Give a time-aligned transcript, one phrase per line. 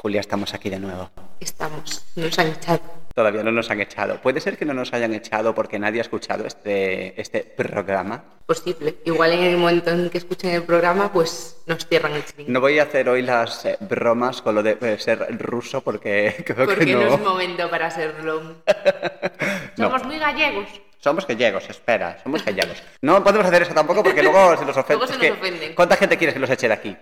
[0.00, 1.10] Julia, estamos aquí de nuevo.
[1.40, 2.80] Estamos, nos han echado.
[3.16, 4.20] Todavía no nos han echado.
[4.22, 8.22] ¿Puede ser que no nos hayan echado porque nadie ha escuchado este, este programa?
[8.46, 8.94] Posible.
[9.04, 12.52] Igual en el momento en que escuchen el programa, pues nos cierran el chiringuito.
[12.52, 16.32] No voy a hacer hoy las eh, bromas con lo de eh, ser ruso porque
[16.46, 17.00] creo Porque que no.
[17.00, 17.14] no.
[17.14, 18.54] es momento para serlo.
[19.76, 19.84] No.
[19.90, 20.66] Somos muy gallegos.
[20.98, 22.82] Somos gallegos, espera, somos gallegos.
[23.00, 24.96] No podemos hacer eso tampoco porque luego se nos ofende.
[25.06, 25.74] Luego se nos ofenden.
[25.76, 26.96] ¿Cuánta gente quieres que los eche de aquí?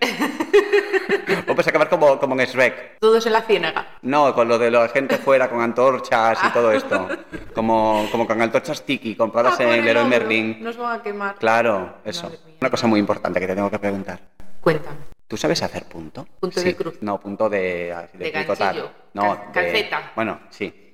[1.64, 2.98] A acabar como, como en Shrek.
[3.00, 3.86] Todos en la ciénaga.
[4.02, 7.08] No, con lo de la gente fuera con antorchas y todo esto.
[7.54, 10.04] Como, como con antorchas tiki compradas Ah, en el.
[10.06, 10.62] Merlin.
[10.62, 11.36] Nos van a quemar.
[11.36, 12.30] Claro, eso.
[12.60, 14.20] Una cosa muy importante que te tengo que preguntar.
[14.60, 14.96] Cuéntame.
[15.28, 16.26] ¿Tú sabes hacer punto?
[16.38, 16.66] Punto Sí.
[16.66, 16.98] de cruz.
[17.00, 18.84] No, punto de, así, de, De.
[19.14, 20.12] No, de- calceta.
[20.14, 20.85] Bueno, Sí.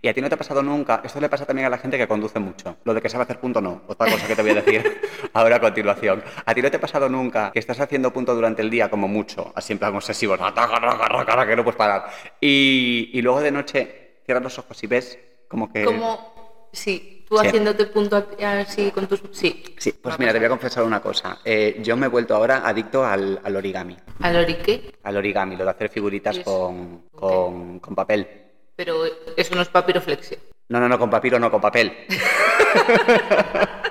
[0.00, 1.00] ¿Y a ti no te ha pasado nunca?
[1.04, 2.76] Esto le pasa también a la gente que conduce mucho.
[2.84, 3.82] Lo de que sabe hacer punto no.
[3.86, 5.00] Otra cosa que te voy a decir
[5.32, 6.22] ahora a continuación.
[6.44, 9.08] ¿A ti no te ha pasado nunca que estás haciendo punto durante el día como
[9.08, 9.52] mucho?
[9.54, 10.36] Así en plan obsesivo.
[10.36, 12.06] que no puedes parar.
[12.40, 15.18] Y, y luego de noche cierras los ojos y ves
[15.48, 15.84] como que...
[15.84, 17.46] Como, sí, tú Sí.
[17.46, 19.22] haciéndote punto así con tus...
[19.32, 19.74] Sí.
[19.78, 21.38] Sí, pues mira, te voy a confesar una cosa.
[21.44, 23.96] Eh, yo me he vuelto ahora adicto al, al origami.
[24.20, 24.92] ¿Al oriqué?
[25.02, 28.43] Al origami, lo de hacer figuritas con, ¿Con con, con papel.
[28.76, 29.04] Pero
[29.36, 30.38] eso no es papiroflexia.
[30.68, 31.92] No, no, no, con papiro, no, con papel.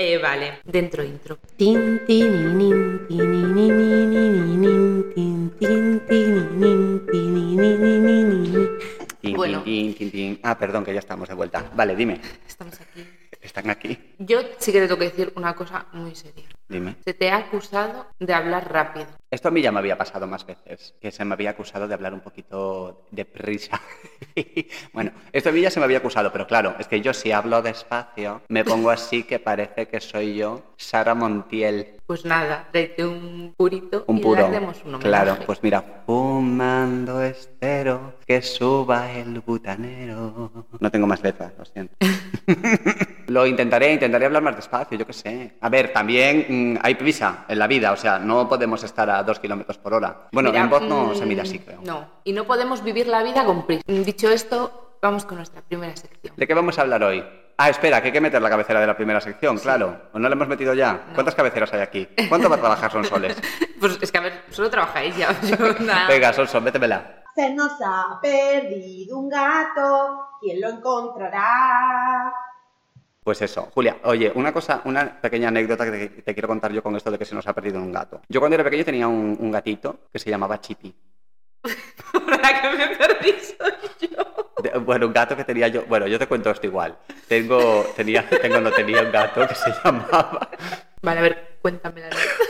[0.00, 0.60] Eh, vale.
[0.64, 1.38] Dentro intro.
[9.34, 9.62] Bueno.
[9.64, 10.40] tin, tin, tin, tin.
[10.44, 11.68] Ah, perdón, que ya estamos de vuelta.
[11.74, 12.20] Vale, dime.
[12.46, 13.04] Estamos aquí.
[13.48, 13.98] ¿Están aquí?
[14.18, 16.44] Yo sí que te tengo que decir una cosa muy seria.
[16.68, 16.96] Dime.
[17.02, 19.06] Se te ha acusado de hablar rápido.
[19.30, 21.94] Esto a mí ya me había pasado más veces, que se me había acusado de
[21.94, 23.80] hablar un poquito deprisa.
[24.92, 27.32] bueno, esto a mí ya se me había acusado, pero claro, es que yo si
[27.32, 31.94] hablo despacio, me pongo así que parece que soy yo, Sara Montiel.
[32.06, 34.42] Pues nada, tráete un purito Un y puro.
[34.42, 35.08] le hacemos un homenaje.
[35.08, 40.66] claro, pues mira, fumando estero, que suba el butanero.
[40.80, 41.94] No tengo más letras, lo siento.
[43.28, 45.58] lo intentaré, intentaré hablar más despacio, yo qué sé.
[45.60, 49.22] A ver, también mm, hay prisa en la vida, o sea, no podemos estar a
[49.22, 50.28] dos kilómetros por hora.
[50.32, 51.80] Bueno, Mira, en voz no mm, se mira así, creo.
[51.84, 53.82] No, y no podemos vivir la vida con prisa.
[53.86, 56.34] Dicho esto, vamos con nuestra primera sección.
[56.36, 57.24] ¿De qué vamos a hablar hoy?
[57.60, 60.02] Ah, espera, que hay que meter la cabecera de la primera sección, claro.
[60.12, 60.92] ¿O no la hemos metido ya?
[60.92, 61.14] No.
[61.14, 62.08] ¿Cuántas cabeceras hay aquí?
[62.28, 63.36] ¿Cuánto va a trabajar Sonsoles?
[63.80, 64.70] Pues es que a ver, solo.
[64.72, 66.08] Yo nada.
[66.08, 67.22] Venga, Sonsol, métemela.
[67.34, 72.32] Se nos ha perdido un gato, ¿quién lo encontrará?
[73.28, 76.82] Pues eso, Julia, oye, una cosa, una pequeña anécdota que te, te quiero contar yo
[76.82, 78.22] con esto de que se nos ha perdido un gato.
[78.26, 80.94] Yo cuando era pequeño tenía un, un gatito que se llamaba Chipi.
[82.42, 84.52] La que me perdí soy yo.
[84.62, 86.96] De- bueno, un gato que tenía yo, bueno, yo te cuento esto igual.
[87.28, 90.48] Tengo, tenía, tengo, no tenía un gato que se llamaba,
[91.02, 92.08] Vale, a ver, cuéntame la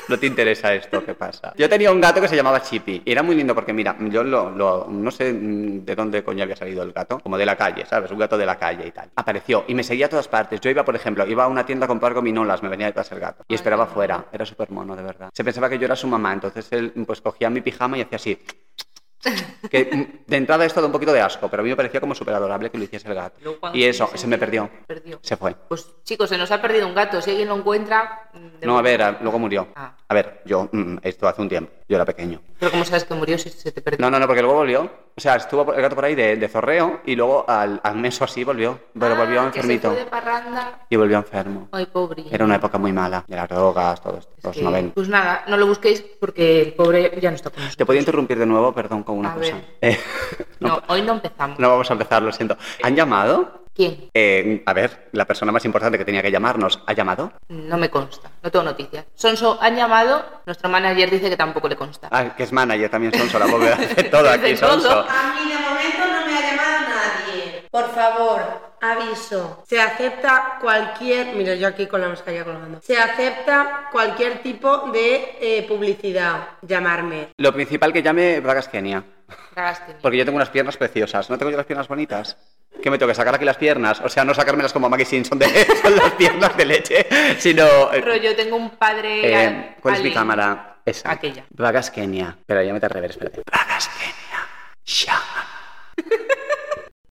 [0.08, 1.52] no te interesa esto, ¿qué pasa?
[1.56, 4.22] Yo tenía un gato que se llamaba Chippy y era muy lindo porque, mira, yo
[4.22, 7.84] lo, lo- no sé de dónde coño había salido el gato, como de la calle,
[7.84, 8.10] ¿sabes?
[8.10, 9.10] Un gato de la calle y tal.
[9.16, 10.60] Apareció y me seguía a todas partes.
[10.60, 13.20] Yo iba, por ejemplo, iba a una tienda a comprar gominolas, me venía detrás el
[13.20, 14.14] gato y esperaba qué fuera.
[14.16, 14.28] mono.
[14.32, 15.30] Era súper mono, de verdad.
[15.34, 18.16] Se pensaba que yo era su mamá, entonces él pues cogía mi pijama y hacía
[18.16, 18.38] así.
[19.70, 22.00] Que mm, de entrada esto da un poquito de asco, pero a mí me parecía
[22.00, 23.58] como súper adorable que lo hiciese el gato.
[23.74, 24.68] Y eso, se me perdió.
[24.86, 25.18] perdió.
[25.22, 25.54] Se fue.
[25.68, 27.20] Pues chicos, se nos ha perdido un gato.
[27.20, 28.30] Si alguien lo encuentra.
[28.34, 29.68] mm, No, a ver, a- luego murió.
[29.74, 29.94] Ah.
[30.10, 32.40] A ver, yo, mm, esto hace un tiempo, yo era pequeño.
[32.58, 34.00] Pero ¿cómo sabes que murió si se te perdió?
[34.00, 34.90] No, no, no, porque luego volvió.
[35.16, 38.20] O sea, estuvo el gato por ahí de, de zorreo y luego al, al mes
[38.20, 38.78] o así volvió.
[38.98, 39.88] Pero Ah, volvió que enfermito.
[39.90, 40.86] Se fue de parranda.
[40.88, 41.68] Y volvió enfermo.
[41.72, 42.24] Ay, pobre.
[42.30, 44.94] Era una época muy mala, de las drogas, todo esto, Es los que, 90.
[44.94, 47.76] Pues nada, no lo busquéis porque el pobre ya no está con nosotros.
[47.76, 49.52] Te podía interrumpir de nuevo, perdón, con una A cosa.
[49.54, 49.64] ver.
[49.80, 49.98] Eh,
[50.60, 51.58] No, hoy no empezamos.
[51.58, 52.56] no vamos a empezar, lo siento.
[52.82, 53.62] ¿Han llamado?
[53.74, 54.10] ¿Quién?
[54.12, 57.32] Eh, a ver, la persona más importante que tenía que llamarnos, ¿ha llamado?
[57.48, 59.04] No me consta, no tengo noticias.
[59.14, 62.08] Sonso han llamado, nuestro manager dice que tampoco le consta.
[62.10, 64.56] Ah, que es manager también, Sonso, la pobre hace todo aquí.
[64.56, 64.90] Sonso.
[65.08, 67.68] A mí de momento no me ha llamado nadie.
[67.70, 69.62] Por favor, aviso.
[69.66, 71.34] Se acepta cualquier.
[71.36, 72.80] Mira, yo aquí con la mascarilla colgando.
[72.82, 76.48] Se acepta cualquier tipo de eh, publicidad.
[76.62, 77.28] Llamarme.
[77.38, 79.02] Lo principal que llame Bragas Kenia.
[79.54, 79.96] Cagaste.
[80.00, 81.28] Porque yo tengo unas piernas preciosas.
[81.30, 82.36] ¿No tengo yo las piernas bonitas?
[82.82, 84.00] ¿Qué me tengo que sacar aquí las piernas?
[84.00, 85.46] O sea, no sacármelas como Maggie Simpson de
[85.82, 87.06] son las piernas de leche,
[87.38, 87.64] sino...
[87.92, 89.28] eh, Pero yo tengo un padre.
[89.32, 90.76] eh, al- ¿Cuál es mi al- cámara?
[90.84, 91.10] Esa.
[91.10, 91.44] Aquella.
[91.50, 92.36] Bragas Kenia.
[92.38, 93.42] Espera, ya me te rever, espérate.
[93.44, 95.24] Bragas Kenia.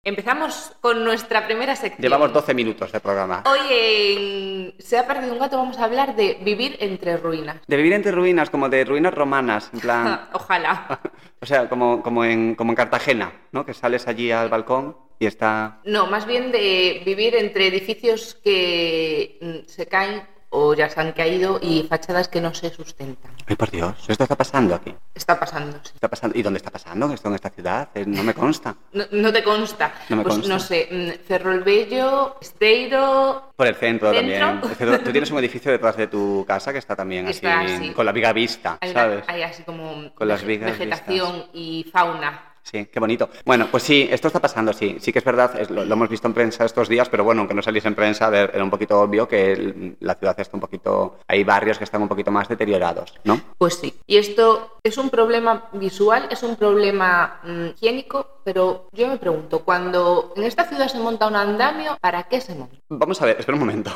[0.04, 2.02] Empezamos con nuestra primera sección.
[2.02, 3.44] Llevamos 12 minutos de programa.
[3.46, 7.58] Hoy en Se ha perdido un gato vamos a hablar de vivir entre ruinas.
[7.68, 10.28] De vivir entre ruinas, como de ruinas romanas, en plan...
[10.32, 11.00] Ojalá.
[11.40, 13.66] O sea, como, como, en, como en Cartagena, ¿no?
[13.66, 15.80] Que sales allí al balcón y está...
[15.84, 20.22] No, más bien de vivir entre edificios que mm, se caen
[20.54, 23.32] o ya se han caído y fachadas que no se sustentan.
[23.46, 24.94] Ay, por Dios, esto está pasando aquí.
[25.14, 25.92] Está pasando, sí.
[25.94, 26.38] Está pasando.
[26.38, 27.12] ¿Y dónde está pasando?
[27.12, 27.88] ¿Esto en esta ciudad?
[27.94, 28.74] Eh, No me consta.
[28.92, 29.92] No, no te consta.
[30.10, 30.52] No me pues consta.
[30.52, 34.38] no sé, mm, Cerro el Bello, Esteiro, Por el centro, ¿Centro?
[34.70, 35.04] también.
[35.04, 37.90] Tú, tienes un edificio detrás de tu casa que está también así, Está así.
[37.92, 39.24] con la viga vista, hay, una- ¿sabes?
[39.28, 42.51] hay así como Con las vegetación y fauna.
[42.62, 43.28] Sí, qué bonito.
[43.44, 44.96] Bueno, pues sí, esto está pasando, sí.
[45.00, 47.40] Sí que es verdad, es- lo, lo hemos visto en prensa estos días, pero bueno,
[47.40, 50.38] aunque no saliese en prensa, a ver, era un poquito obvio que el- la ciudad
[50.38, 51.18] está un poquito...
[51.28, 53.40] Hay barrios que están un poquito más deteriorados, ¿no?
[53.58, 53.94] Pues sí.
[54.06, 59.60] Y esto es un problema visual, es un problema mm, higiénico, pero yo me pregunto,
[59.64, 62.76] cuando en esta ciudad se monta un andamio, ¿para qué se monta?
[62.88, 63.90] Vamos a ver, espera un momento.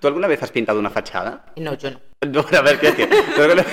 [0.00, 1.44] ¿Tú alguna vez has pintado una fachada?
[1.56, 2.00] No, yo no.
[2.26, 3.08] No, a ver, ¿qué decir?
[3.36, 3.64] ¿Tú alguna-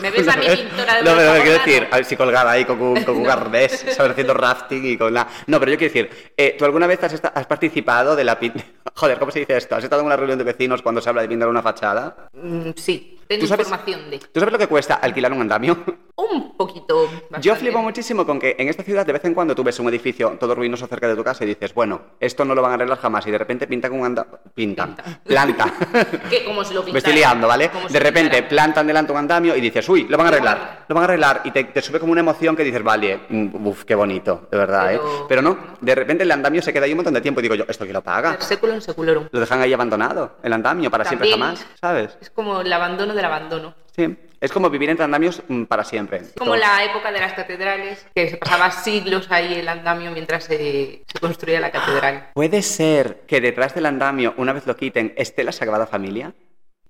[0.00, 2.64] ¿Me ves a mi pintora de No, pero quiero decir, a ver si colgada ahí
[2.64, 4.12] con un, con un arnés, ¿sabes?
[4.12, 5.26] Haciendo rafting y con la...
[5.46, 8.38] No, pero yo quiero decir, eh, ¿tú alguna vez has, esta- has participado de la...
[8.94, 9.76] Joder, ¿cómo se dice esto?
[9.76, 12.28] ¿Has estado en una reunión de vecinos cuando se habla de pintar una fachada?
[12.32, 14.18] Mm, sí, tengo ¿Tú sabes- información de...
[14.18, 15.78] ¿Tú sabes lo que cuesta alquilar un andamio?
[16.16, 17.08] Un poquito.
[17.40, 19.88] Yo flipo muchísimo con que en esta ciudad de vez en cuando tú ves un
[19.88, 22.74] edificio todo ruinoso cerca de tu casa y dices, bueno, esto no lo van a
[22.74, 24.38] arreglar jamás y de repente pintan un andamio...
[24.54, 24.96] Pintan.
[24.96, 25.20] Pintan.
[25.24, 25.72] Planta.
[26.30, 26.96] Que como si lo Me pintaran.
[26.96, 27.70] estoy liando, ¿vale?
[27.90, 28.48] De repente pintaran.
[28.48, 30.94] plantan delante un andamio y dices, uy, lo van a Lo van a arreglar, lo
[30.94, 31.40] van a arreglar.
[31.44, 34.56] Y te, te sube como una emoción que dices, vale, mm, uf, qué bonito, de
[34.56, 35.00] verdad, ¿eh?
[35.28, 37.54] Pero- no, de repente el andamio se queda ahí un montón de tiempo y digo
[37.54, 38.32] yo, ¿esto quién lo paga?
[38.32, 39.28] Per seculo en seculorum.
[39.30, 42.16] Lo dejan ahí abandonado, el andamio, para siempre jamás, ¿sabes?
[42.20, 43.74] Es como el abandono del abandono.
[43.94, 46.20] Sí, es como vivir entre andamios mm, para siempre.
[46.38, 46.56] Como Todo.
[46.60, 51.18] la época de las catedrales, que se pasaba siglos ahí el andamio mientras se, se
[51.20, 52.30] construía la catedral.
[52.34, 56.34] ¿Puede ser que detrás del andamio, una vez lo quiten, esté la Sagrada Familia?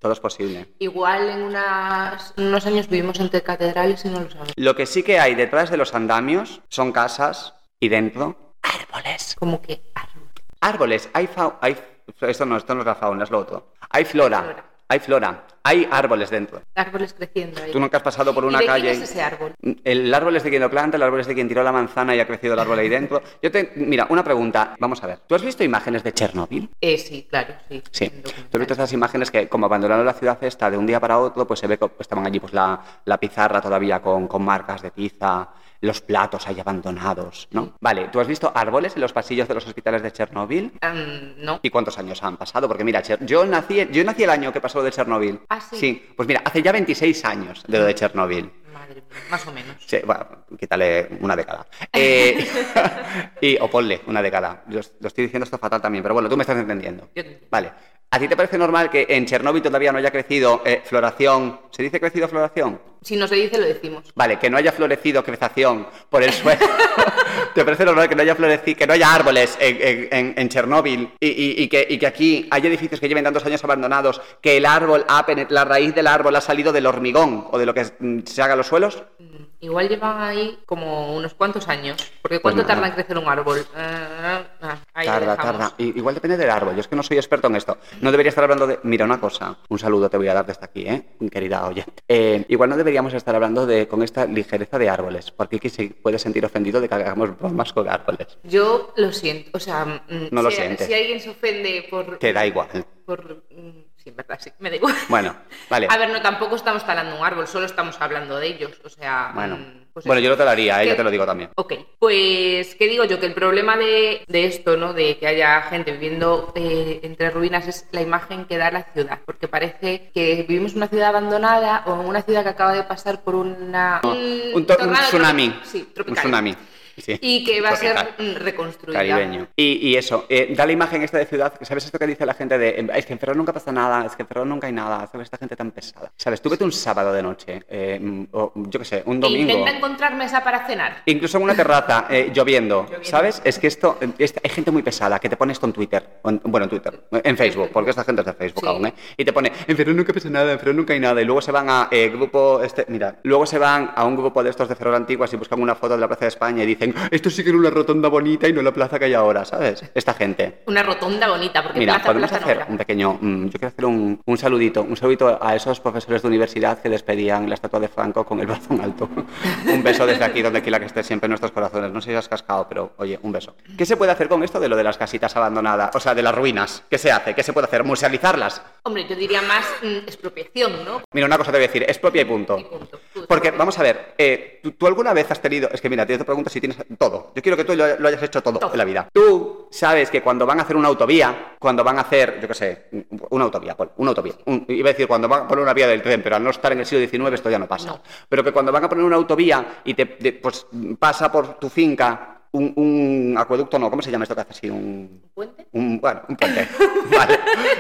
[0.01, 0.67] Todo es posible.
[0.79, 4.53] Igual en unas- unos años vivimos entre catedrales y no lo sabemos.
[4.57, 9.35] Lo que sí que hay detrás de los andamios son casas y dentro árboles.
[9.39, 10.29] Como que árbol.
[10.61, 11.77] Árboles, hay, fau- hay
[12.21, 13.73] esto no, esto no es la fauna, es lo otro.
[13.91, 14.65] Hay flora, Flora.
[14.89, 16.63] Hay flora, hay árboles dentro.
[16.77, 17.73] árboles creciendo ahí.
[17.73, 18.91] Tú nunca has pasado por una ¿Y de calle.
[18.91, 19.53] quién es ese árbol?
[19.83, 22.15] El árbol es de quien lo planta, el árbol es de quien tiró la manzana
[22.15, 23.21] y ha crecido el árbol ahí dentro.
[23.43, 25.19] Yo te, mira, una pregunta, vamos a ver.
[25.27, 26.71] ¿Tú has visto imágenes de Chernobyl?
[26.81, 27.83] Eh, sí, claro, sí.
[27.91, 28.09] Sí.
[28.11, 31.19] ¿Tú has visto estas imágenes que, como abandonaron la ciudad esta de un día para
[31.19, 34.83] otro, pues se ve que estaban allí pues la, la pizarra todavía con, con marcas
[34.83, 35.49] de pizza,
[35.81, 37.75] los platos ahí abandonados, ¿no?
[37.81, 40.73] Vale, ¿tú has visto árboles en los pasillos de los hospitales de Chernobyl?
[40.81, 41.61] Am, no.
[41.63, 42.69] ¿Y cuántos años han pasado?
[42.69, 45.41] Porque mira, yo nací, yo nací el año que pasó lo de Chernobyl.
[45.49, 45.77] Ah, sí.
[45.77, 48.51] Sí, pues mira, hace ya 26 años de lo de Chernobyl.
[48.73, 49.77] Madre mía, más o menos.
[49.87, 50.27] Sí, bueno,
[50.59, 51.67] quítale una década.
[51.93, 52.47] Eh,
[53.41, 54.65] y, o ponle una década.
[54.69, 57.09] Lo estoy diciendo esto fatal también, pero bueno, tú me estás entendiendo.
[57.51, 57.73] Vale.
[58.11, 61.61] ¿A ti te parece normal que en Chernóbil todavía no haya crecido eh, floración?
[61.71, 62.81] ¿Se dice crecido floración?
[63.03, 64.05] Si no se dice, lo decimos.
[64.15, 66.67] Vale, que no haya florecido crezación por el suelo.
[67.55, 71.11] ¿Te parece normal que no haya florecido, que no haya árboles en, en- en- Chernóbil
[71.21, 74.57] y, y- y que, y que aquí haya edificios que lleven tantos años abandonados que
[74.57, 77.85] el árbol ha la raíz del árbol ha salido del hormigón o de lo que
[77.99, 79.03] mm, se haga en los suelos?
[79.19, 81.97] Mm, Igual llevan ahí como unos cuantos años.
[82.21, 83.67] Porque ¿cuánto tarda en crecer un árbol?
[83.75, 85.73] Ah, ah, ahí tarda, tarda.
[85.79, 86.75] Igual depende del árbol.
[86.75, 87.79] Yo es que no soy experto en esto.
[88.03, 88.79] No debería estar hablando de.
[88.83, 89.57] Mira, una cosa.
[89.71, 91.07] Un saludo te voy a dar desde aquí, ¿eh?
[91.33, 92.03] Querida oyente.
[92.07, 95.31] Eh, igual no deberíamos estar hablando de con esta ligereza de árboles.
[95.33, 98.39] Porque aquí se puede sentir ofendido de que hagamos bromas con árboles.
[98.45, 99.51] Yo lo siento.
[99.53, 100.87] O sea, mm, No lo si, sientes.
[100.87, 102.19] si alguien se ofende por.
[102.19, 102.69] Te da igual.
[103.05, 104.51] Por, mm, sí, en verdad, sí.
[104.61, 104.95] Me da igual.
[105.09, 105.35] Bueno,
[105.69, 105.89] vale.
[105.91, 108.81] A ver, no, tampoco estamos talando un árbol, solo estamos hablando de ellos.
[108.85, 109.33] O sea.
[109.35, 110.89] Bueno, mm, pues bueno yo lo haría, ¿eh?
[110.89, 111.49] Yo te lo digo también.
[111.55, 113.19] Ok, pues, ¿qué digo yo?
[113.19, 114.93] Que el problema de, de esto, ¿no?
[114.93, 119.21] De que haya gente viviendo eh, entre ruinas es la imagen que da la ciudad,
[119.25, 122.83] porque parece que vivimos en una ciudad abandonada o en una ciudad que acaba de
[122.83, 124.03] pasar por una...
[124.05, 125.61] Un, un tsunami.
[125.65, 126.23] Sí, Un tropical.
[126.25, 126.55] tsunami.
[126.97, 127.19] Sí.
[127.21, 127.97] Y que va a ser
[128.41, 128.99] reconstruida.
[128.99, 129.49] Caribeño.
[129.57, 132.35] Y, y eso, eh, da la imagen esta de ciudad, ¿sabes esto que dice la
[132.35, 134.73] gente de, es que en Ferrol nunca pasa nada, es que en Ferrol nunca hay
[134.73, 135.27] nada, ¿sabes?
[135.27, 136.11] Esta gente tan pesada.
[136.17, 136.41] ¿Sabes?
[136.41, 139.51] Tú vete un sábado de noche, eh, mm, o yo qué sé, un E domingo.
[139.53, 141.03] intenta encontrar mesa para cenar.
[141.07, 143.05] Incluso en una terraza, eh, lloviendo, Lloviendo.
[143.05, 143.41] ¿sabes?
[143.45, 146.21] Es que esto, eh, es- hay gente muy pesada que te pone esto en Twitter,
[146.25, 148.69] en- bueno, en Twitter, en Facebook, porque esta gente es de Facebook Sí.
[148.69, 148.95] aún, ¿eh?
[149.17, 151.41] Y te pone, en Ferrol nunca pasa nada, en Ferrol nunca hay nada, y luego
[151.43, 154.75] se van a grupo, este, mira, luego se van a un grupo de estos de
[154.77, 157.43] Ferrol Antiguas y buscan una foto de la Plaza de España y dicen, esto sí
[157.43, 159.85] que era una rotonda bonita y no la plaza que hay ahora, ¿sabes?
[159.95, 160.63] Esta gente.
[160.67, 163.19] Una rotonda bonita, porque Mira, plaza, podemos plaza hacer un pequeño.
[163.21, 166.89] mm, yo quiero hacer un, un saludito, un saludito a esos profesores de universidad que
[166.89, 169.09] despedían la estatua de Franco con el brazo en alto.
[169.73, 171.91] un beso desde aquí, donde quiera que esté siempre en nuestros corazones.
[171.93, 173.55] No sé si has cascado, pero oye, un beso.
[173.77, 175.95] ¿Qué se puede hacer con esto de lo de las casitas abandonadas?
[175.95, 176.83] O sea, de las ruinas.
[176.91, 177.35] ¿Qué se hace?
[177.35, 177.85] ¿Qué se puede hacer?
[177.85, 178.63] ¿Musealizarlas?
[178.85, 181.03] Hombre, yo diría más mm, expropiación, ¿no?
[181.13, 182.59] Mira, una cosa te voy a decir, es propia y punto.
[182.59, 183.01] Y punto.
[183.13, 186.07] Tú- Porque, vamos a ver, eh, ¿tú, tú alguna vez has tenido, es que mira,
[186.07, 187.33] te pregunto si tienes todo.
[187.35, 188.73] Yo quiero que tú lo, lo hayas hecho todo, Todo.
[188.73, 189.09] en la vida.
[189.13, 192.55] Tú sabes que cuando van a hacer una autovía, cuando van a hacer, yo qué
[192.55, 192.87] sé,
[193.31, 194.35] una autovía, una autovía.
[194.47, 196.51] un- iba a decir cuando van a poner una vía del tren, pero al no
[196.51, 197.89] estar en el siglo XIX esto ya no pasa.
[197.89, 198.01] No.
[198.29, 200.67] Pero que cuando van a poner una autovía y te, te- pues
[200.99, 204.71] pasa por tu finca un, un acueducto, no, ¿cómo se llama esto que hace así?
[204.71, 205.67] Un, ¿Un puente?
[205.73, 206.69] un, bueno, un puente.
[207.17, 207.39] Vale.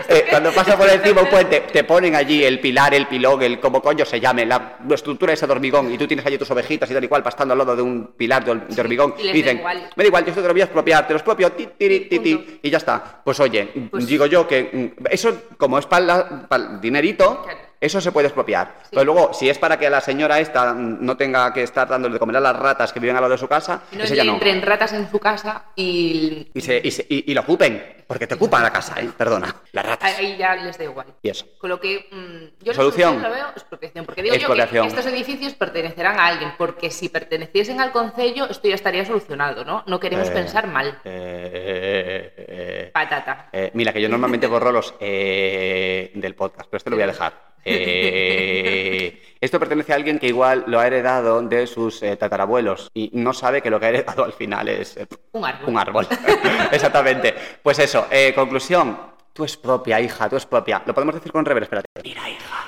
[0.08, 3.58] Eh, cuando pasa por encima un puente, te ponen allí el pilar, el pilón, el
[3.60, 6.90] como coño se llame, la estructura esa de hormigón, y tú tienes allí tus ovejitas
[6.90, 9.32] y tal y cual, pastando al lado de un pilar de, hor- de hormigón, y
[9.32, 9.90] dicen, igual.
[9.96, 12.00] me da igual, yo esto te lo voy a expropiar, te lo expropio, ti, ti,
[12.08, 12.52] ti", Punto.
[12.62, 13.22] y ya está.
[13.24, 17.65] Pues oye, Pues- digo yo que mm, eso, como es para el dinerito, Claro.
[17.80, 18.74] Eso se puede expropiar.
[18.82, 18.88] Sí.
[18.92, 22.18] Pero luego, si es para que la señora esta no tenga que estar dándole de
[22.18, 24.34] comer a las ratas que viven al lado de su casa, no ese ya no.
[24.34, 28.26] entren ratas en su casa y Y, se, y, se- y- y lo ocupen, porque
[28.26, 29.08] te ocupan la casa, ¿eh?
[29.16, 30.16] Perdona, las ratas.
[30.18, 31.06] ahí ya les da igual.
[31.22, 31.46] Y eso.
[31.58, 33.20] Con lo que mm, yo Solución.
[33.22, 37.80] lo veo expropiación, porque digo yo que estos edificios pertenecerán a alguien, porque si perteneciesen
[37.80, 39.82] al concello esto ya estaría solucionado, ¿no?
[39.86, 40.98] No queremos Eh, pensar mal.
[41.04, 43.50] eh, eh, Patata.
[43.74, 47.55] mira, que yo normalmente borro los eh, del podcast, pero este lo voy a dejar.
[47.66, 53.10] Eh, esto pertenece a alguien que igual lo ha heredado de sus eh, tatarabuelos y
[53.12, 55.68] no sabe que lo que ha heredado al final es eh, Un árbol.
[55.68, 56.08] un árbol.
[56.72, 57.34] Exactamente.
[57.62, 59.14] Pues eso, eh, conclusión.
[59.32, 60.82] Tú es propia, hija, tú es propia.
[60.86, 61.86] Lo podemos decir con rever, espérate.
[62.02, 62.64] Mira, hija.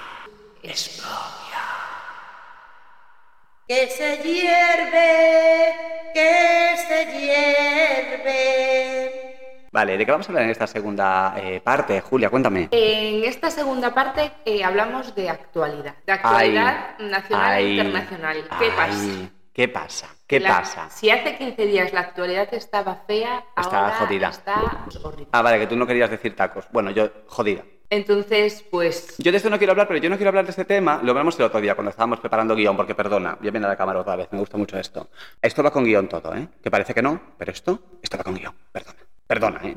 [0.63, 1.63] Es propia.
[3.67, 5.75] Que se hierve,
[6.13, 8.88] que se hierve.
[9.71, 12.01] Vale, ¿de qué vamos a hablar en esta segunda eh, parte?
[12.01, 12.69] Julia, cuéntame.
[12.71, 18.37] En esta segunda parte eh, hablamos de actualidad, de actualidad nacional ay, e internacional.
[18.59, 19.31] ¿Qué ay, pasa?
[19.53, 20.09] ¿Qué pasa?
[20.27, 20.89] ¿Qué La- pasa?
[20.91, 24.29] Si hace 15 días la actualidad estaba fea, Está ahora jodida.
[24.29, 24.55] está
[25.03, 25.27] horrible.
[25.33, 26.67] Ah, vale, que tú no querías decir tacos.
[26.73, 27.65] Bueno, yo, jodida.
[27.91, 30.65] Entonces, pues Yo de esto no quiero hablar, pero yo no quiero hablar de este
[30.67, 31.01] tema.
[31.03, 33.77] Lo hablamos el otro día cuando estábamos preparando guion, porque perdona, ya viene a la
[33.77, 35.09] cámara otra vez, me gusta mucho esto.
[35.43, 36.49] Esto va con guion todo, ¿eh?
[36.63, 38.55] Que parece que no, pero esto, esto va con guion.
[38.71, 38.99] Perdona,
[39.29, 39.77] perdona, ¿eh?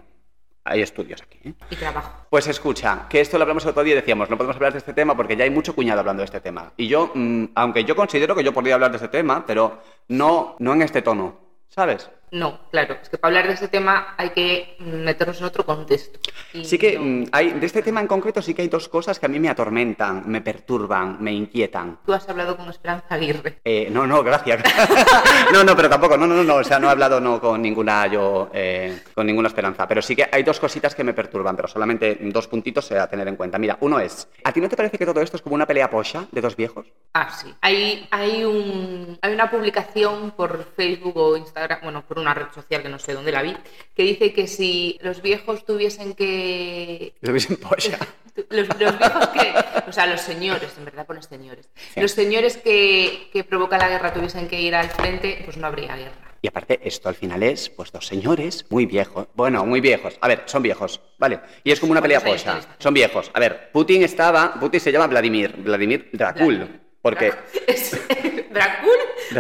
[0.64, 1.54] Hay estudios aquí, ¿eh?
[1.72, 2.26] y trabajo.
[2.30, 4.78] Pues escucha, que esto lo hablamos el otro día y decíamos, no podemos hablar de
[4.78, 6.72] este tema porque ya hay mucho cuñado hablando de este tema.
[6.78, 10.56] Y yo, mm, aunque yo considero que yo podría hablar de este tema, pero no,
[10.60, 11.36] no en este tono,
[11.68, 12.10] ¿sabes?
[12.32, 16.18] No, claro, es que para hablar de este tema hay que meternos en otro contexto.
[16.64, 19.20] Sí que no- mm, hay, de este tema en concreto sí que hay dos cosas
[19.20, 22.00] que a mí me atormentan, me perturban, me inquietan.
[22.06, 23.60] Tú has hablado con Esperanza Aguirre.
[23.66, 24.64] Eh, no, no, gracias.
[25.54, 28.08] no, no, pero tampoco, no, no, no, o sea, no he hablado no con ninguna
[28.08, 31.68] yo, eh, con ninguna esperanza, pero sí que hay dos cositas que me perturban, pero
[31.68, 33.58] solamente dos puntitos a tener en cuenta.
[33.60, 35.90] Mira, uno es, ¿a ti no te parece que todo esto es como una pelea
[35.90, 36.88] pocha de dos viejos?
[37.14, 37.54] Ah, sí.
[37.60, 42.82] Hay, hay, un, hay una publicación por Facebook o Instagram, bueno, por una red social
[42.82, 43.56] que no sé dónde la vi,
[43.96, 47.14] que dice que si los viejos tuviesen que...
[47.22, 47.98] Lo hubiesen pocha.
[48.50, 49.54] Los, los viejos que...
[49.90, 51.70] O sea, los señores, en verdad pones señores.
[51.98, 55.98] Los señores que, que provocan la guerra tuviesen que ir al frente, pues no habría
[55.98, 56.32] guerra.
[56.42, 59.28] Y aparte, esto al final es, pues, dos señores muy viejos.
[59.36, 60.18] Bueno, muy viejos.
[60.22, 61.42] A ver, son viejos, ¿vale?
[61.64, 62.52] Y es como una pelea ¿Cuántos pocha.
[62.54, 62.84] años tienes?
[62.84, 63.32] Son viejos.
[63.34, 64.54] A ver, Putin estaba...
[64.54, 65.54] Putin se llama Vladimir.
[65.58, 66.80] Vladimir Dracul.
[67.02, 67.34] Porque...
[67.68, 67.92] Es,
[68.52, 68.92] Dracul,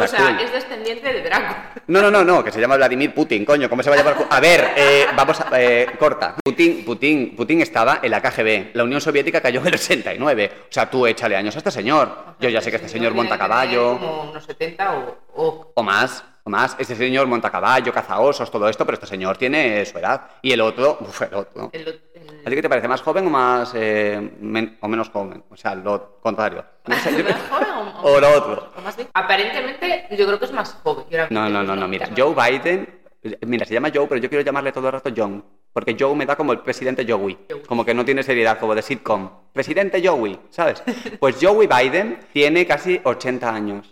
[0.01, 0.39] o sea, Dracul.
[0.45, 1.55] es descendiente de Draco.
[1.87, 4.15] No, no, no, no, que se llama Vladimir Putin, coño, ¿cómo se va a llamar?
[4.29, 5.49] A ver, eh, vamos a...
[5.61, 6.35] eh, corta.
[6.43, 8.69] Putin, Putin, Putin estaba en la KGB.
[8.73, 10.51] La Unión Soviética cayó en el 89.
[10.61, 12.35] O sea, tú échale años a este señor.
[12.39, 13.97] Yo ya sé que este señor monta caballo.
[13.99, 16.75] Como unos 70 o, o O más, o más.
[16.79, 20.21] Este señor monta caballo, caza osos, todo esto, pero este señor tiene su edad.
[20.41, 21.69] Y el otro, uf, el otro.
[21.73, 22.01] el- el-
[22.45, 22.87] ¿A ti qué te parece?
[22.87, 25.43] ¿Más joven o más eh, men- o menos joven?
[25.49, 26.63] O sea, lo contrario.
[26.87, 28.71] No sé, yo- ¿Más joven o, O lo otro.
[28.77, 29.07] o más bien?
[29.13, 31.05] Aparentemente, yo creo que es más joven.
[31.29, 33.01] No, no, no, no, mira, Joe Biden,
[33.45, 36.25] mira, se llama Joe, pero yo quiero llamarle todo el rato John, porque Joe me
[36.25, 39.29] da como el presidente Joey, como que no tiene seriedad, como de sitcom.
[39.53, 40.81] Presidente Joey, ¿sabes?
[41.19, 43.90] Pues Joey Biden tiene casi 80 años.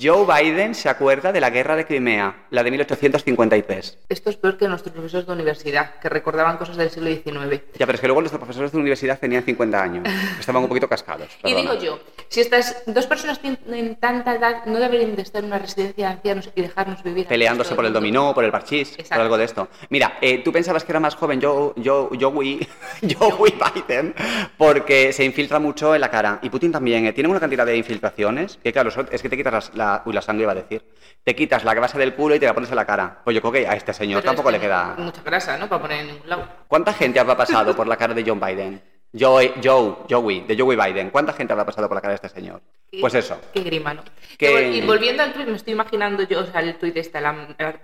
[0.00, 3.98] Joe Biden se acuerda de la guerra de Crimea, la de 1853.
[4.08, 7.62] Esto es peor que nuestros profesores de universidad, que recordaban cosas del siglo XIX.
[7.78, 10.08] Ya, pero es que luego nuestros profesores de universidad tenían 50 años.
[10.38, 11.28] Estaban un poquito cascados.
[11.44, 15.46] Y digo yo, si estas dos personas tienen tanta edad, no deberían de estar en
[15.48, 17.26] una residencia de ancianos y dejarnos vivir.
[17.26, 19.68] Peleándose por el dominó, por el parchís, por algo de esto.
[19.90, 22.66] Mira, eh, tú pensabas que era más joven Joe, Joe, Joey,
[23.18, 24.14] Joey Biden
[24.58, 26.38] porque se infiltra mucho en la cara.
[26.42, 27.06] Y Putin también.
[27.06, 30.02] eh, Tienen una cantidad de infiltraciones que, claro, son- es que te quitas las- la,
[30.04, 30.84] uy, la sangre, iba a decir.
[31.22, 33.20] Te quitas la grasa del culo y te la pones en la cara.
[33.24, 34.94] Pues yo creo que a este señor Pero tampoco es le que queda...
[34.98, 35.68] Mucha grasa, ¿no?
[35.68, 36.48] Para poner en ningún lado.
[36.68, 38.82] ¿Cuánta gente habrá pasado por la cara de John Biden?
[39.16, 41.10] Joe, Joe, Joey, de Joey Biden.
[41.10, 42.60] ¿Cuánta gente habrá pasado por la cara de este señor?
[43.00, 43.40] Pues eso.
[43.52, 44.02] Qué grima, ¿no?
[44.36, 47.32] Que- Y volviendo al tuit, me estoy imaginando yo, o sea, el tuit este, la,
[47.58, 47.80] la-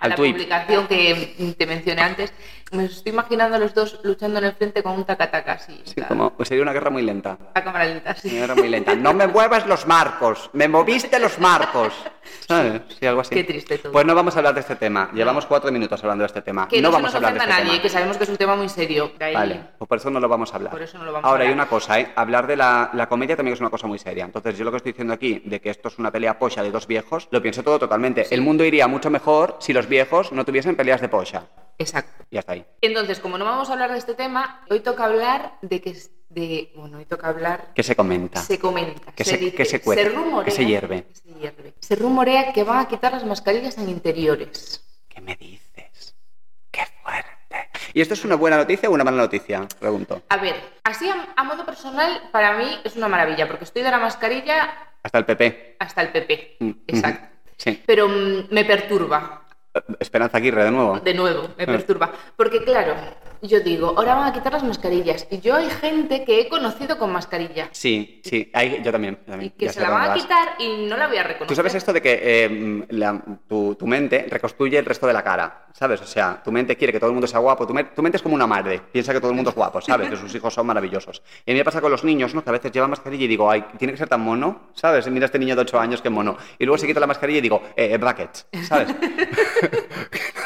[0.00, 0.32] Al la tuit.
[0.34, 2.32] publicación que te mencioné antes,
[2.72, 5.58] me estoy imaginando a los dos luchando en el frente con un tacataca.
[5.58, 7.38] Sí, la- como sería una guerra muy lenta.
[7.54, 8.28] A cámara lenta, sí.
[8.30, 8.94] Una guerra muy lenta.
[8.94, 10.50] No me muevas los marcos.
[10.52, 11.92] Me moviste los marcos.
[12.46, 12.82] ¿Sabes?
[12.98, 13.34] Sí, algo así.
[13.34, 13.92] Qué triste todo.
[13.92, 15.10] Pues no vamos a hablar de este tema.
[15.14, 16.68] Llevamos cuatro minutos hablando de este tema.
[16.68, 17.82] que no, vamos a hablar de este a nadie, tema.
[17.82, 19.12] que sabemos que es un tema muy serio.
[19.20, 20.72] Ahí- Vale, pues por eso no lo vamos a hablar.
[20.72, 21.64] Por eso no lo vamos a Ahora, hay hablar.
[21.66, 22.12] una cosa, ¿eh?
[22.16, 24.24] Hablar de la, la comedia también es una cosa muy seria.
[24.24, 26.70] Entonces, yo lo que estoy diciendo aquí, de que esto es una pelea polla de
[26.70, 28.26] dos viejos, lo pienso todo totalmente.
[28.30, 31.44] El mundo iría mucho mejor si los viejos no tuviesen peleas de polla.
[31.78, 32.24] Exacto.
[32.30, 32.57] Y hasta ahí.
[32.80, 35.96] Entonces, como no vamos a hablar de este tema, hoy toca hablar de que
[36.30, 38.40] de bueno, hoy toca hablar ¿Qué se comenta?
[38.42, 41.04] se comenta, Que se, se- dice, que se cuece, rumorea, que se hierve.
[41.04, 41.74] que se hierve.
[41.80, 44.84] Se rumorea que van a quitar las mascarillas en interiores.
[45.08, 46.14] ¿Qué me dices?
[46.70, 47.70] ¡Qué fuerte!
[47.94, 49.66] ¿Y esto es una buena noticia o una mala noticia?
[49.80, 50.22] Pregunto.
[50.28, 53.90] A ver, así a, a modo personal, para mí es una maravilla, porque estoy de
[53.90, 54.68] la mascarilla
[55.02, 55.76] Hasta el PP.
[55.78, 56.56] hasta el PP.
[56.60, 57.28] Mm, Exacto.
[57.56, 57.82] Sí.
[57.86, 59.46] Pero mm, me perturba,
[60.00, 61.00] Esperanza Aguirre, de nuevo.
[61.00, 61.66] de nuevo, me Ah.
[61.66, 62.12] perturba.
[62.36, 62.94] Porque claro,
[63.42, 65.26] yo digo, ahora van a quitar las mascarillas.
[65.30, 67.68] Y yo hay gente que he conocido con mascarilla.
[67.72, 68.50] Sí, sí.
[68.54, 69.18] Ahí, yo también.
[69.40, 70.22] Y que Ya se la van a vas.
[70.22, 71.48] quitar y no la voy a reconocer.
[71.48, 75.22] Tú sabes esto de que eh, la- tu, tu mente reconstruye el resto de la
[75.22, 76.00] cara, ¿sabes?
[76.00, 77.66] O sea, tu mente quiere que todo el mundo sea guapo.
[77.66, 79.80] Tu, me- tu mente es como una madre, piensa que todo el mundo es guapo,
[79.80, 80.08] ¿sabes?
[80.10, 81.22] Que sus hijos son maravillosos.
[81.46, 82.42] Y a mí me pasa con los niños, ¿no?
[82.42, 85.08] Que a veces llevan mascarilla y digo, ay, tiene que ser tan mono, ¿sabes?
[85.08, 86.36] Mira este niño de 8 años, qué mono.
[86.58, 88.88] Y luego se quita la mascarilla y digo, eh, eh, brackets, ¿sabes?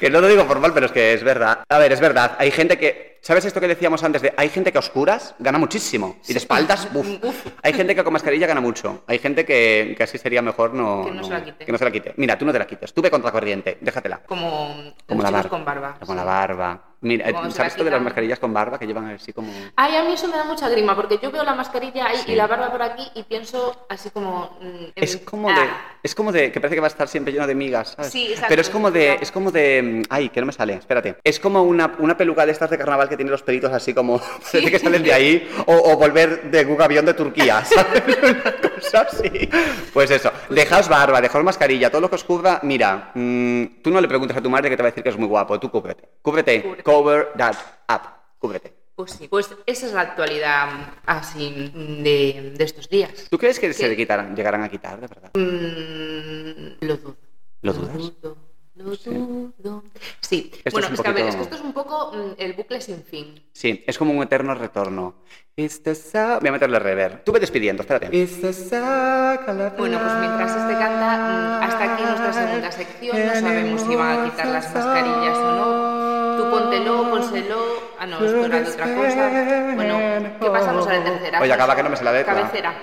[0.00, 1.62] que no lo digo por mal, pero es que es verdad.
[1.68, 2.34] A ver, es verdad.
[2.38, 3.19] Hay gente que.
[3.22, 4.22] ¿Sabes esto que decíamos antes?
[4.22, 6.16] De, hay gente que a oscuras gana muchísimo.
[6.26, 7.46] Y de espaldas, uf.
[7.62, 9.02] Hay gente que con mascarilla gana mucho.
[9.06, 11.04] Hay gente que, que así sería mejor no.
[11.04, 11.64] Que no se la quite.
[11.66, 12.14] Que no se la quite.
[12.16, 12.92] Mira, tú no te la quites.
[12.94, 13.78] Tú ve contra corriente.
[13.80, 14.20] Déjatela.
[14.26, 14.74] Como,
[15.06, 15.50] Como los la barba.
[15.50, 15.96] con barba.
[16.00, 16.16] Como sí.
[16.16, 16.84] la barba.
[17.02, 19.50] Mira, ¿sabes esto de las mascarillas con barba que llevan así como.
[19.74, 22.32] Ay, a mí eso me da mucha grima, porque yo veo la mascarilla ahí Sí.
[22.32, 24.58] y la barba por aquí y pienso así como...
[24.60, 25.60] mm, en- Es como de.
[25.60, 26.52] ah, Es como de.
[26.52, 28.12] Que parece que va a estar siempre lleno de migas, ¿sabes?
[28.12, 28.46] Sí, exacto.
[28.50, 29.14] Pero es como de.
[29.18, 30.02] Es como de.
[30.10, 30.74] Ay, que no me sale.
[30.74, 31.16] Espérate.
[31.24, 34.18] Es como una, una peluca de estas de carnaval que tiene los pelitos así como.
[34.52, 35.50] Parece que salen de ahí.
[35.66, 38.02] O, o volver de un avión de Turquía, ¿sabes?
[38.22, 39.50] Una cosa así.
[39.92, 40.32] Pues eso.
[40.48, 41.90] Dejaos barba, dejaos mascarilla.
[41.90, 42.60] Todo lo que os cubra.
[42.62, 45.10] Mira, mm, tú no le preguntes a tu madre que te va a decir que
[45.10, 45.60] es muy guapo.
[45.60, 46.08] Tú cúbrete.
[46.22, 46.62] Cúbrete.
[46.62, 46.82] Cúbrete.
[46.82, 47.56] Cover that
[47.92, 48.00] up.
[48.38, 48.80] Cúbrete.
[48.94, 50.68] Pues sí, pues esa es la actualidad
[51.06, 53.28] así de, de estos días.
[53.30, 53.88] ¿Tú crees que se ¿Qué?
[53.88, 55.30] le quitarán, llegarán a quitar, de verdad?
[55.32, 57.16] Mm, lo dudo.
[57.62, 57.96] ¿Lo dudas?
[57.96, 58.36] dudo,
[58.82, 59.84] lo dudo.
[60.20, 62.32] Sí, Esto bueno, es que a ver, poquito- es que esto es un poco mm,
[62.38, 63.42] el bucle sin fin.
[63.52, 65.14] Sí, es como un eterno retorno.
[65.56, 67.22] Esto es a- Voy a meterle rever.
[67.24, 68.06] Tú ve despidiendo, espérate.
[68.08, 73.26] Bueno, pues mientras este canta, mm, hasta aquí nuestra segunda sección.
[73.26, 76.36] No sabemos si van a quitar las mascarillas o no.
[76.38, 77.90] Tú póntelo, pónselo.
[77.98, 79.28] Ah, no, esto era de otra cosa.
[79.74, 79.98] Bueno,
[80.40, 81.40] ¿qué pasamos a la tercera?
[81.42, 82.34] Oye, acaba que no me sé la letra.
[82.34, 82.74] Cabecera.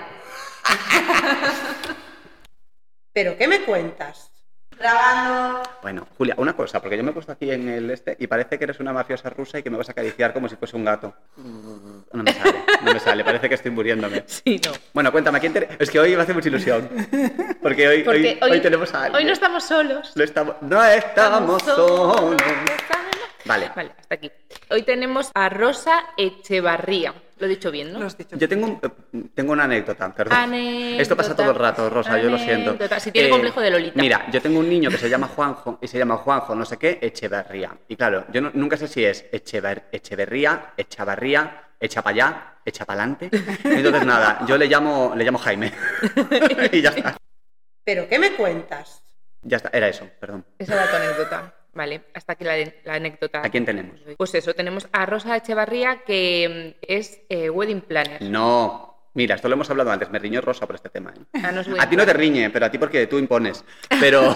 [3.12, 4.30] ¿Pero qué me cuentas?
[4.78, 5.62] Grabando.
[5.82, 8.58] Bueno, Julia, una cosa, porque yo me he puesto aquí en el este y parece
[8.58, 10.84] que eres una mafiosa rusa y que me vas a acariciar como si fuese un
[10.84, 11.14] gato.
[12.12, 14.24] No me sale, no me sale, parece que estoy muriéndome.
[14.48, 14.72] Sí, no.
[14.94, 15.68] Bueno, cuéntame, ¿a quién te...
[15.78, 16.88] Es que hoy me hace mucha ilusión.
[17.60, 19.16] Porque hoy, Porque hoy, hoy tenemos a alguien.
[19.16, 20.12] Hoy no estamos solos.
[20.14, 22.36] No estamos, no estamos solos.
[23.44, 23.70] Vale.
[23.74, 24.30] Vale, hasta aquí.
[24.70, 27.14] Hoy tenemos a Rosa Echevarría.
[27.38, 28.00] Lo he dicho bien, ¿no?
[28.00, 28.36] Lo has dicho.
[28.36, 30.36] Yo tengo, un- eh, tengo una anécdota, perdón.
[30.36, 31.02] Anécdota.
[31.02, 32.76] Esto pasa todo el rato, Rosa, yo lo siento.
[32.82, 32.88] Eh.
[33.00, 34.00] Si tiene complejo de Lolita.
[34.00, 36.76] Mira, yo tengo un niño que se llama Juanjo y se llama Juanjo no sé
[36.76, 37.76] qué Echeverría.
[37.88, 42.84] Y claro, yo no- nunca sé si es Echever, Echeverría, Echavarría, echa para allá, echa
[42.84, 43.30] para adelante.
[43.64, 45.72] Entonces nada, yo le llamo, le llamo Jaime.
[46.72, 47.16] y ya está.
[47.84, 49.02] ¿Pero qué me cuentas?
[49.42, 50.44] Ya está, era eso, perdón.
[50.58, 51.54] Esa era tu anécdota.
[51.78, 53.40] Vale, hasta aquí la, la anécdota.
[53.44, 54.00] ¿A quién tenemos?
[54.16, 58.20] Pues eso, tenemos a Rosa Echevarría, que es eh, wedding planner.
[58.22, 58.96] No.
[59.14, 61.14] Mira, esto lo hemos hablado antes, me riñó Rosa por este tema.
[61.16, 61.40] ¿eh?
[61.40, 63.64] Ah, no es A ti no te riñe, pero a ti porque tú impones.
[64.00, 64.34] Pero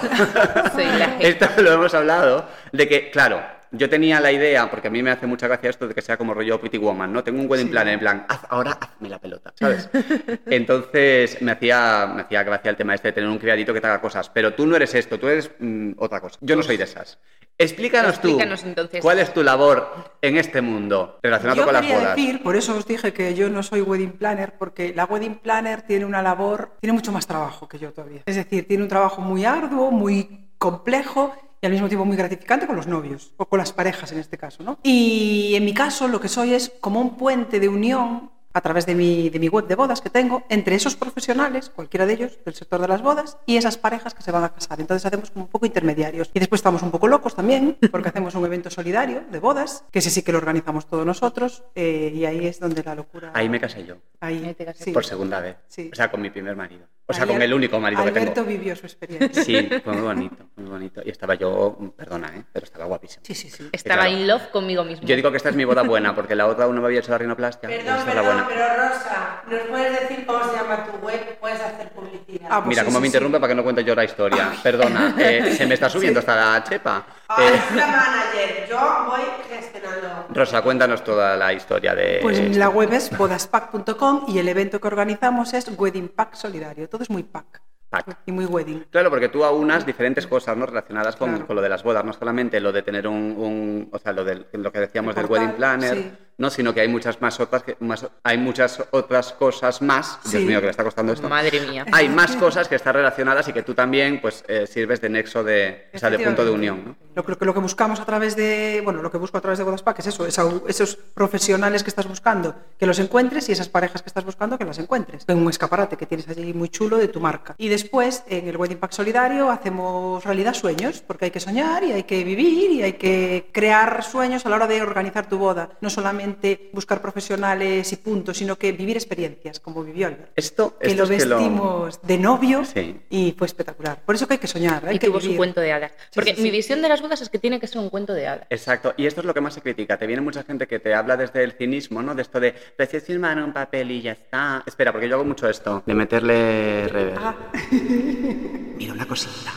[1.19, 5.11] esto lo hemos hablado de que, claro, yo tenía la idea, porque a mí me
[5.11, 7.25] hace mucha gracia esto de que sea como rollo Pretty Woman, ¿no?
[7.25, 9.89] Tengo un wedding plan en plan, "Haz- ahora hazme la pelota, ¿sabes?
[10.47, 13.87] Entonces me hacía, me hacía gracia el tema este de tener un criadito que te
[13.87, 16.39] haga cosas, pero tú no eres esto, tú eres mm, otra cosa.
[16.41, 17.19] Yo no soy de esas.
[17.59, 19.01] Explícanos, Explícanos, tú, entonces.
[19.03, 22.17] ¿cuál es tu labor en este mundo relacionado Yo con las bodas?
[22.17, 25.83] decir, por eso os dije que yo no soy wedding planner, porque la wedding planner
[25.83, 28.23] tiene una labor, tiene mucho más trabajo que yo todavía.
[28.27, 32.67] Es decir, tiene un trabajo muy arduo, muy complejo y al mismo tiempo muy gratificante
[32.67, 34.79] con los novios, o con las parejas en este caso, ¿no?
[34.83, 38.85] Y en mi caso lo que soy es como un puente de unión a través
[38.85, 42.39] de mi, de mi web de bodas que tengo entre esos profesionales, cualquiera de ellos,
[42.45, 44.79] del sector de las bodas, y esas parejas que se van a casar.
[44.81, 46.31] Entonces hacemos como un poco intermediarios.
[46.35, 50.01] Y después estamos un poco locos también, porque hacemos un evento solidario de bodas, que
[50.01, 53.31] ese sí que lo organizamos todos nosotros, eh, y ahí es donde la locura...
[53.35, 54.85] Ahí me casé yo, Ahí, Ahí te casaste.
[54.85, 54.93] sí.
[54.93, 55.57] por segunda vez.
[55.69, 55.89] Sí.
[55.91, 56.87] O sea, con mi primer marido.
[57.13, 58.47] O sea, con el único marido que Alberto tengo.
[58.49, 59.43] vivió su experiencia.
[59.45, 61.01] Sí, fue muy bonito, muy bonito.
[61.05, 62.45] Y estaba yo, perdona, ¿eh?
[62.53, 63.23] pero estaba guapísimo.
[63.25, 63.69] Sí, sí, sí.
[63.73, 64.17] Estaba claro.
[64.19, 65.07] in love conmigo mismo.
[65.07, 67.01] Yo digo que esta es mi boda buena, porque la otra aún no me había
[67.01, 67.69] hecho la rinoplastia.
[67.69, 68.49] Perdón, esta es la perdón, buena.
[68.49, 71.39] pero Rosa, ¿nos puedes decir cómo se llama tu web?
[71.41, 72.49] Puedes hacer publicidad.
[72.51, 73.09] Ah, pues Mira, sí, cómo sí, me sí.
[73.09, 74.53] interrumpe para que no cuente yo la historia.
[74.63, 77.07] Perdona, eh, se me está subiendo hasta la chepa.
[77.39, 80.27] Eh, es la manager, yo voy gestionando.
[80.31, 82.19] Rosa, cuéntanos toda la historia de...
[82.23, 86.89] Pues la web es bodaspack.com y el evento que organizamos es Wedding Pack Solidario.
[86.89, 88.19] Todo es muy pack Pack.
[88.25, 88.87] y muy wedding.
[88.91, 90.65] Claro, porque tú aunas diferentes cosas ¿no?
[90.65, 91.47] relacionadas con, Claro.
[91.47, 94.25] con lo de las bodas, no solamente lo de tener un, un- o sea, lo,
[94.25, 96.13] del- lo que decíamos El del wedding planner, sí.
[96.39, 100.19] no, sino que hay muchas más otras, que- más, hay muchas otras cosas más.
[100.25, 101.29] Dios mío, que le está costando esto.
[101.29, 101.85] Madre mía.
[101.93, 105.45] Hay más cosas que están relacionadas y que tú también, pues, eh, sirves de nexo
[105.45, 106.97] de, o sea, de punto de unión, ¿no?
[107.15, 109.65] Lo, que- lo que buscamos a través de, bueno, lo que busco a través de
[109.65, 114.03] Bodaspack es eso, esa- esos profesionales que estás buscando, que los encuentres y esas parejas
[114.03, 115.25] que estás buscando que las encuentres.
[115.29, 117.55] En un escaparate que tienes allí muy chulo de tu marca.
[117.59, 121.93] Y después, en el Wedding Pack Solidario, hacemos realidad sueños, porque hay que soñar y
[121.93, 125.71] hay que vivir y hay que crear sueños a la hora de organizar tu boda.
[125.81, 130.33] No solamente buscar profesionales y puntos, sino que vivir experiencias, como vivió Albert.
[130.37, 133.01] Esto, Que esto lo es que lo- vestimos de novio Sí.
[133.11, 134.01] y fue espectacular.
[134.05, 135.33] Por eso que hay que soñar, hay Y que tuvo vivir.
[135.33, 135.93] su cuento de hadas.
[136.15, 136.43] Porque sí, sí.
[136.43, 138.47] mi visión de las bodas es que tiene que ser un cuento de hadas.
[138.49, 139.99] Exacto, y esto es lo que más se critica.
[139.99, 142.15] Te viene mucha gente que te habla desde el cinismo, ¿no?
[142.15, 144.63] De esto de, pero si es firmar un papel y ya está.
[144.65, 147.19] Espera, porque yo hago mucho esto, de meterle reverb.
[147.19, 147.35] Ah.
[147.71, 149.53] Mira una cosita.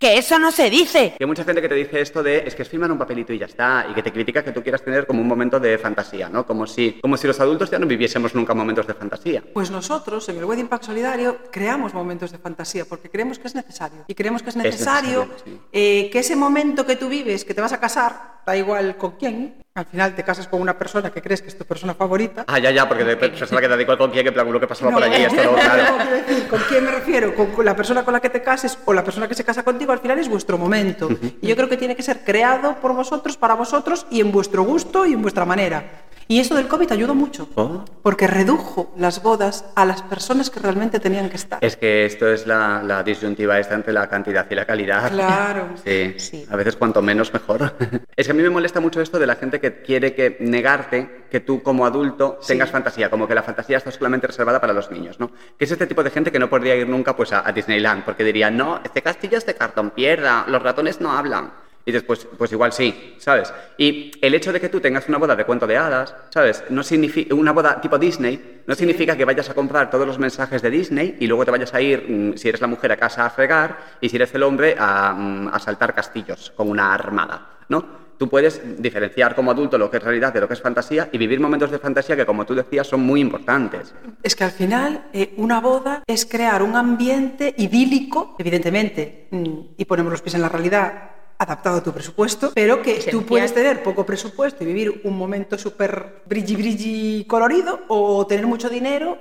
[0.00, 1.14] Que eso no se dice.
[1.16, 3.32] Que hay mucha gente que te dice esto de, es que es firmar un papelito
[3.32, 5.78] y ya está, y que te critica que tú quieras tener como un momento de
[5.78, 6.46] fantasía, ¿no?
[6.46, 9.42] Como si, como si los adultos ya no viviésemos nunca momentos de fantasía.
[9.52, 13.54] Pues nosotros en el Wedding Pack Solidario creamos momentos de fantasía porque creemos que es
[13.54, 14.04] necesario.
[14.06, 15.60] Y creemos que es necesario, necesario, sí.
[15.72, 19.12] eh, que ese momento que tú vives, que te vas a casar, da igual con
[19.16, 22.44] quién, al final te casas con una persona que crees que es tu persona favorita.
[22.46, 24.68] Ah, ya, ya, porque pensaba que da igual con quién, que en plan, lo que
[24.68, 25.96] pasaba No, por allí, esto no, claro.
[25.96, 27.34] quiero decir, ¿Con quién me refiero?
[27.34, 29.90] Con la persona con la que te cases o la persona que se casa contigo,
[29.92, 31.08] al final es vuestro momento.
[31.42, 34.62] Y yo creo que tiene que ser creado por vosotros, para vosotros y en vuestro
[34.62, 36.04] gusto y en vuestra manera.
[36.28, 37.84] Y esto del COVID ayudó mucho, Oh.
[38.02, 41.58] porque redujo las bodas a las personas que realmente tenían que estar.
[41.62, 45.10] Es que esto es la, la disyuntiva esta entre la cantidad y la calidad.
[45.12, 45.68] Claro.
[45.84, 46.46] Sí, Sí.
[46.50, 47.74] a veces cuanto menos mejor.
[48.16, 51.26] es que a mí me molesta mucho esto de la gente que quiere que negarte
[51.30, 54.90] que tú como adulto tengas fantasía, como que la fantasía está solamente reservada para los
[54.90, 55.30] niños, ¿no?
[55.56, 58.04] Que es este tipo de gente que no podría ir nunca pues a, a Disneyland
[58.04, 61.52] porque diría, no, este castillo es de cartón piedra, los ratones no hablan.
[61.88, 63.54] Y después, pues igual sí, ¿sabes?
[63.78, 66.64] Y el hecho de que tú tengas una boda de cuento de hadas, ¿sabes?
[66.68, 70.62] No significa una boda tipo Disney, no significa que vayas a comprar todos los mensajes
[70.62, 73.24] de Disney y luego te vayas a ir, mm, si eres la mujer, a casa
[73.24, 77.50] a fregar y si eres el hombre, a, mm, a saltar castillos con una armada,
[77.68, 78.06] ¿no?
[78.18, 81.18] Tú puedes diferenciar como adulto lo que es realidad de lo que es fantasía y
[81.18, 83.94] vivir momentos de fantasía que, como tú decías, son muy importantes.
[84.24, 89.84] Es que al final eh, una boda es crear un ambiente idílico, evidentemente, mm, y
[89.84, 93.12] ponemos los pies en la realidad, adaptado a tu presupuesto, pero que Esencial.
[93.12, 98.46] tú puedes tener poco presupuesto y vivir un momento súper brilli brilli colorido o tener
[98.46, 99.18] mucho dinero.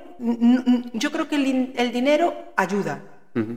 [0.94, 3.04] Yo creo que el, din- el dinero ayuda,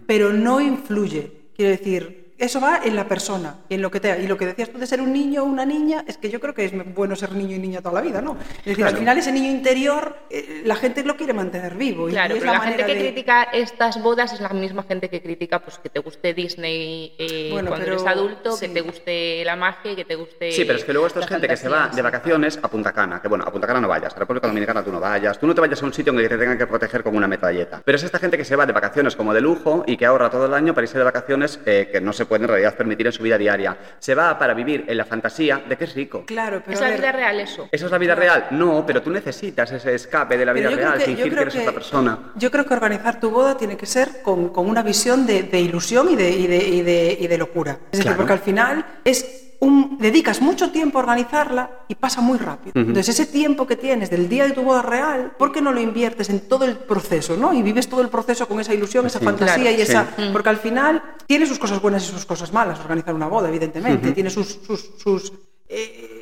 [0.06, 1.32] pero no influye.
[1.54, 4.46] Quiero decir, eso va en la persona y en lo que te y lo que
[4.46, 6.94] decías tú de ser un niño o una niña es que yo creo que es
[6.94, 9.50] bueno ser niño y niña toda la vida no es decir al final ese niño
[9.50, 12.94] interior eh, la gente lo quiere mantener vivo y- Claro, es pero la, gente que
[12.94, 17.14] de- critica estas bodas es la misma gente que critica pues que te guste Disney
[17.18, 18.66] eh, Bueno, cuando pero- eres adulto, sí.
[18.68, 20.52] que te guste la magia y que te guste.
[20.52, 22.92] Sí, pero es que luego esto es gente que se va de vacaciones a Punta
[22.92, 23.20] Cana.
[23.20, 25.38] Que bueno, a Punta Cana no vayas, a República Dominicana tú no vayas.
[25.38, 27.16] Tú no te vayas a un sitio en el que te tengan que proteger con
[27.16, 27.82] una metralleta.
[27.84, 30.30] Pero es esta gente que se va de vacaciones como de lujo y que ahorra
[30.30, 33.06] todo el año para irse de vacaciones eh, que no se puede en realidad permitir
[33.06, 33.76] en su vida diaria.
[33.98, 36.24] Se va para vivir en la fantasía de que es rico.
[36.26, 37.68] claro pero ¿Es la ver, vida real eso?
[37.72, 38.48] ¿Eso es la vida real?
[38.52, 41.60] No, pero tú necesitas ese escape de la vida real, que- fingir que eres que-
[41.60, 42.18] otra persona.
[42.36, 45.60] yo creo que organizar tu boda tiene que ser con, con una visión de, de
[45.60, 48.16] ilusión y de, y, de, y, de, y de locura es decir Claro.
[48.18, 52.72] porque al final es un, dedicas mucho tiempo a organizarla y pasa muy rápido.
[52.76, 55.80] Entonces, ese tiempo que tienes del día de tu boda real, ¿por qué no lo
[55.80, 57.52] inviertes en todo el proceso, ¿no?
[57.52, 59.24] Y vives todo el proceso con esa ilusión, esa Sí.
[59.24, 59.82] fantasía Claro, y sí.
[59.82, 60.06] esa...
[60.32, 64.12] Porque al final tiene sus cosas buenas y sus cosas malas organizar una boda, evidentemente.
[64.12, 64.60] Tiene sus...
[64.66, 65.32] sus, sus,
[65.68, 66.17] eh,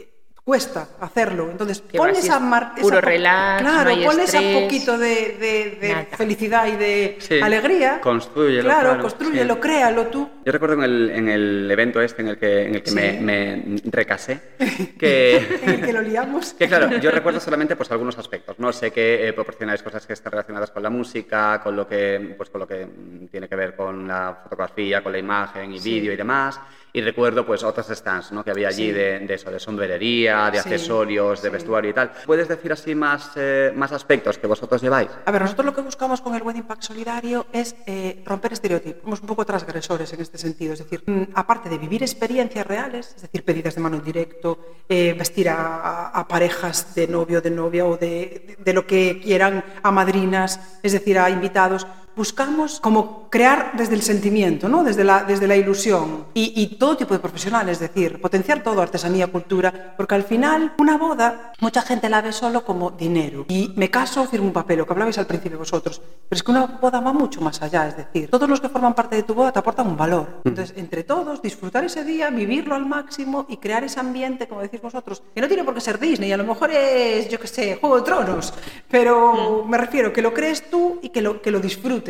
[0.47, 1.51] cuesta hacerlo.
[1.51, 4.17] Entonces, Que pon va, si esa es mar- puro esa relax, Claro, no pon
[4.63, 7.41] poquito de, de- de felicidad y de Sí.
[7.41, 8.01] alegría.
[8.01, 9.61] Construyelo, Claro, claro, construyelo, sí.
[9.61, 10.31] créalo tú.
[10.45, 12.95] Yo recuerdo en el, en el evento este en el que, en el que Sí.
[12.95, 14.41] me, me recasé,
[14.97, 15.37] que...
[15.65, 16.53] en el que lo liamos.
[16.59, 18.57] Que claro, yo recuerdo solamente pues algunos aspectos.
[18.61, 22.35] No sé que eh, proporcionáis cosas que están relacionadas con la música, con lo que
[22.37, 22.87] pues con lo que
[23.33, 26.61] tiene que ver con la fotografía, con la imagen y vídeo y demás.
[26.97, 28.43] Y recuerdo pues otros stands ¿no?
[28.43, 28.93] que había allí Sí.
[28.93, 31.53] de, de eso, de sombrerería, joyería, de Sí, accesorios, de sí.
[31.53, 32.11] vestuario y tal.
[32.25, 35.11] ¿Puedes decir así más, eh, más aspectos que vosotros lleváis?
[35.27, 39.03] A ver, nosotros lo que buscamos con el Wedding Pack Solidario es eh, romper estereotipos.
[39.03, 40.73] Somos un poco transgresores en este sentido.
[40.73, 44.59] Es decir, mm, aparte de vivir experiencias reales, es decir, pedidas de mano en directo,
[44.89, 48.87] eh, vestir a, a- a parejas de novio, de novia o de, de- de lo
[48.87, 54.83] que quieran, a madrinas, es decir, a invitados, buscamos como crear desde el sentimiento, ¿no?
[54.83, 58.81] desde, la, desde la ilusión y, y todo tipo de profesionales, es decir, potenciar todo,
[58.81, 63.45] artesanía, cultura, porque al final una boda, mucha gente la ve solo como dinero.
[63.49, 66.51] Y me caso, firmo un papel, lo que hablabais al principio vosotros, pero es que
[66.51, 69.35] una boda va mucho más allá, es decir, todos los que forman parte de tu
[69.35, 70.41] boda te aportan un valor.
[70.45, 74.81] Entonces, entre todos, disfrutar ese día, vivirlo al máximo y crear ese ambiente, como decís
[74.81, 77.77] vosotros, que no tiene por qué ser Disney, a lo mejor es, yo qué sé,
[77.77, 78.55] Juego de Tronos,
[78.89, 81.61] pero me refiero que lo crees tú y que lo, que lo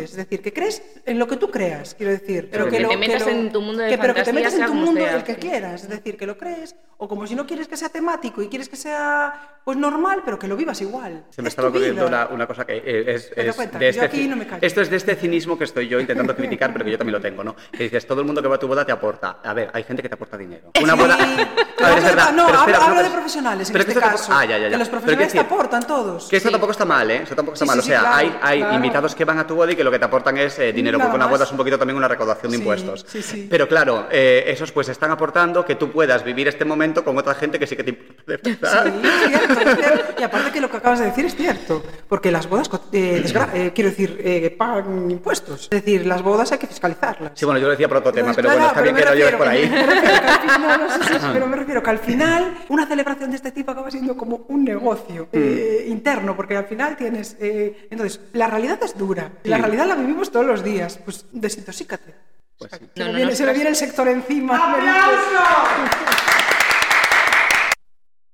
[0.02, 2.48] disfrutes, es decir, que crees en lo que tú creas, quiero decir.
[2.50, 4.54] Pero que lo- te metas lo- en tu mundo de que- Pero que te metas
[4.54, 5.40] en tu mundo sea, el que sí.
[5.40, 8.48] quieras, es decir, que lo crees, o como si no quieres que sea temático y
[8.48, 11.24] quieres que sea pues normal, pero que lo vivas igual.
[11.30, 12.26] Se me Es estaba tu ocurriendo vida.
[12.26, 14.46] una, una cosa que eh, es, es cuenta, de yo este aquí ci- no me
[14.46, 14.64] callo.
[14.64, 17.20] Esto es de este cinismo que estoy yo intentando criticar, pero que yo también lo
[17.20, 17.56] tengo, ¿no?
[17.72, 19.40] Que dices, todo el mundo que va a tu boda te aporta.
[19.42, 20.70] A ver, hay gente que te aporta dinero.
[20.80, 21.16] Una Sí, boda...
[21.76, 22.32] pero A ver, es verdad.
[22.32, 24.32] no, pero hablo, espera, hablo de pero- profesionales en pero que este esto tampoco- caso.
[24.38, 24.70] Ah, ya, ya, ya.
[24.70, 26.28] Que los Pero profesionales te aportan todos.
[26.28, 26.52] Que esto Sí.
[26.52, 27.20] tampoco está mal, ¿eh?
[27.24, 27.78] Eso tampoco está Sí, mal.
[27.78, 28.74] o sí, sea, claro, hay, hay claro.
[28.76, 30.99] invitados que van a tu boda y que lo que te aportan es eh, dinero,
[30.99, 31.33] Nada porque una más.
[31.33, 33.07] boda es un poquito también una recaudación de Sí, impuestos.
[33.09, 33.46] sí, sí.
[33.49, 37.35] Pero claro, eh, esos pues están aportando que tú puedas vivir este momento con otra
[37.35, 38.85] gente que sí que te importa.
[40.18, 43.72] Y aparte que lo que acabas de decir es cierto, porque las bodas, eh, eh,
[43.75, 45.64] quiero decir, eh, pagan impuestos.
[45.64, 47.33] Es decir, las bodas hay que fiscalizarlas.
[47.35, 49.14] Sí, bueno, yo lo decía por otro tema, Entonces, pero bueno, está bien que lo
[49.14, 49.68] lleves por ahí.
[49.68, 53.31] me final- no, no, sí, sí, sí, pero me refiero que al final una celebración
[53.31, 55.90] de este tipo acaba siendo como un negocio Mm.
[55.90, 57.37] interno, porque al final tienes...
[57.40, 59.62] eh, entonces, la realidad es dura, la Sí.
[59.77, 60.99] Realidad la vivimos todos los días.
[61.05, 62.15] Pues desintoxícate.
[62.59, 62.79] Pues sí.
[62.95, 64.77] Se, No, me no, viene, no, se me viene el sector encima.
[64.79, 64.97] dices.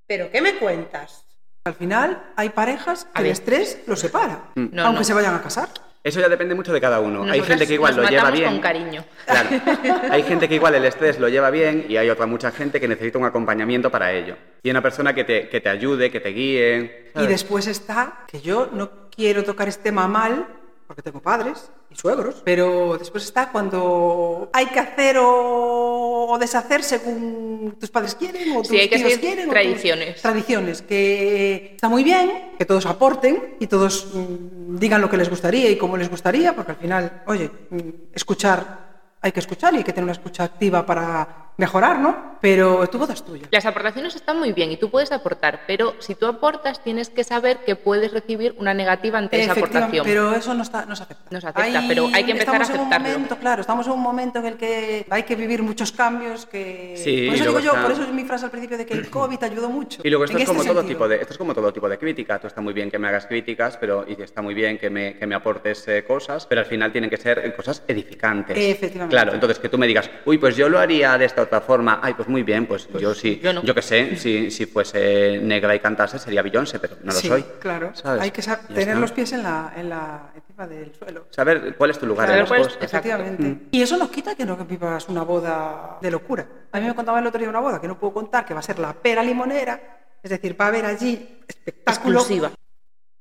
[0.06, 1.24] ¿Pero qué me cuentas?
[1.64, 5.04] Al final hay parejas que el estrés los separa, No, aunque no.
[5.04, 5.68] se vayan a casar.
[6.04, 7.22] Eso ya depende mucho de cada uno.
[7.22, 8.50] hay Nosotras gente que igual nos lo lleva bien.
[8.50, 9.04] con cariño.
[9.24, 9.48] Claro.
[10.10, 12.88] Hay gente que igual el estrés lo lleva bien y hay otra mucha gente que
[12.88, 14.36] necesita un acompañamiento para ello.
[14.64, 17.10] Y una persona que te, que te ayude, que te guíe.
[17.10, 17.28] Y ¿sabes?
[17.28, 20.44] después está que yo no quiero tocar este tema mal,
[20.86, 27.76] porque tengo padres y suegros, pero después está cuando hay que hacer o, deshacer según
[27.78, 29.44] tus padres quieren o tus Sí, hay que tíos quieren.
[29.46, 30.20] tus- tradiciones.
[30.22, 35.28] tradiciones, que está muy bien, que todos aporten y todos mm, digan lo que les
[35.30, 37.78] gustaría y cómo les gustaría, porque al final, oye, mm,
[38.14, 38.82] escuchar
[39.24, 42.32] hay que escuchar y hay que tener una escucha activa para mejorar, ¿no?
[42.40, 43.46] Pero tu boda es tuya.
[43.52, 47.22] Las aportaciones están muy bien y tú puedes aportar, pero si tú aportas tienes que
[47.22, 50.04] saber que puedes recibir una negativa ante esa aportación.
[50.04, 51.22] pero eso no, está, no se acepta.
[51.30, 53.08] No se acepta, pero hay que empezar a estamos en un aceptarlo.
[53.12, 56.94] momento, claro, estamos en un momento en el que hay que vivir muchos cambios que...
[56.96, 59.08] Sí, por eso digo yo, por eso es mi frase al principio de que el
[59.08, 60.00] COVID ayudó mucho.
[60.02, 60.98] Y luego esto es, este como todo sentido.
[60.98, 62.40] tipo de, esto es como todo tipo de crítica.
[62.40, 65.14] Tú está muy bien que me hagas críticas, pero y está muy bien que me,
[65.14, 68.58] que me aportes eh, cosas, pero al final tienen que ser cosas edificantes.
[68.58, 69.14] Efectivamente.
[69.14, 72.00] Claro, entonces que tú me digas, uy, pues yo lo haría de esta otra forma.
[72.02, 73.38] Ay, pues muy bien, pues, yo sí.
[73.42, 73.62] yo no.
[73.62, 77.28] Yo que sé, si, si fuese negra y cantase sería Beyoncé, pero no lo Sí,
[77.28, 77.42] soy.
[77.60, 77.90] claro.
[77.94, 78.22] ¿sabes?
[78.22, 78.94] Hay que tener está.
[78.94, 81.26] los pies en la, en la, encima del suelo.
[81.30, 82.78] Saber cuál es tu lugar Saber en las cosas.
[82.82, 83.42] Efectivamente.
[83.42, 83.60] Mm.
[83.70, 86.46] Y eso no quita que no que vivas una boda de locura.
[86.72, 88.60] A mí me contaba el otro día una boda que no puedo contar, que va
[88.60, 90.00] a ser la pera limonera.
[90.22, 92.50] Es decir, va a haber allí espectáculo Exclusiva.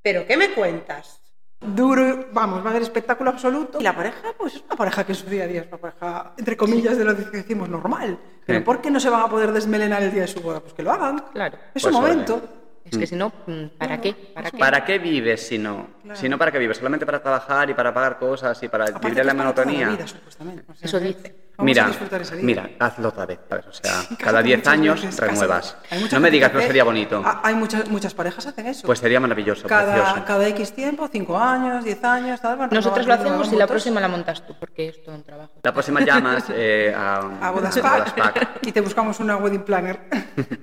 [0.02, 1.21] ¿Pero qué me cuentas?
[1.62, 3.78] Duro, vamos, va a haber espectáculo absoluto.
[3.80, 5.78] Y la pareja, pues es una pareja que en su día a día es una
[5.78, 8.18] pareja, entre comillas, de lo que decimos normal.
[8.46, 8.64] Pero Sí.
[8.64, 10.60] ¿por qué no se van a poder desmelenar el día de su boda?
[10.60, 11.22] Pues que lo hagan.
[11.32, 11.56] Claro.
[11.74, 12.08] Es Pues un vale.
[12.14, 12.42] momento.
[12.84, 14.12] Es que si no, mm, ¿para qué?
[14.34, 14.58] ¿Para qué?
[14.58, 15.86] ¿Para qué vives si no?
[16.02, 16.18] Claro.
[16.20, 16.76] Si no, ¿para qué vives?
[16.78, 19.88] ¿Solamente para trabajar y para pagar cosas y para Aparte vivir en la monotonía?
[19.90, 20.64] vida, supuestamente.
[20.68, 21.36] O sea, Eso dice.
[21.56, 22.44] Vamos mira, a disfrutar ese día.
[22.44, 23.66] mira, hazlo otra vez, ¿sabes?
[23.66, 25.76] O sea, cada 10 muchas años veces, renuevas.
[26.10, 27.22] No me digas que no sería bonito.
[27.42, 28.86] Hay muchas, muchas parejas hacen eso.
[28.86, 30.24] Pues sería maravilloso, cada, precioso.
[30.26, 34.00] cada X tiempo, 5 años, 10 años, tal, van Nosotros lo hacemos y la próxima
[34.00, 35.52] la montas tú, porque es todo un trabajo.
[35.62, 38.60] La próxima llamas eh, a, a Bodas Pack.
[38.62, 40.00] y te buscamos una wedding planner.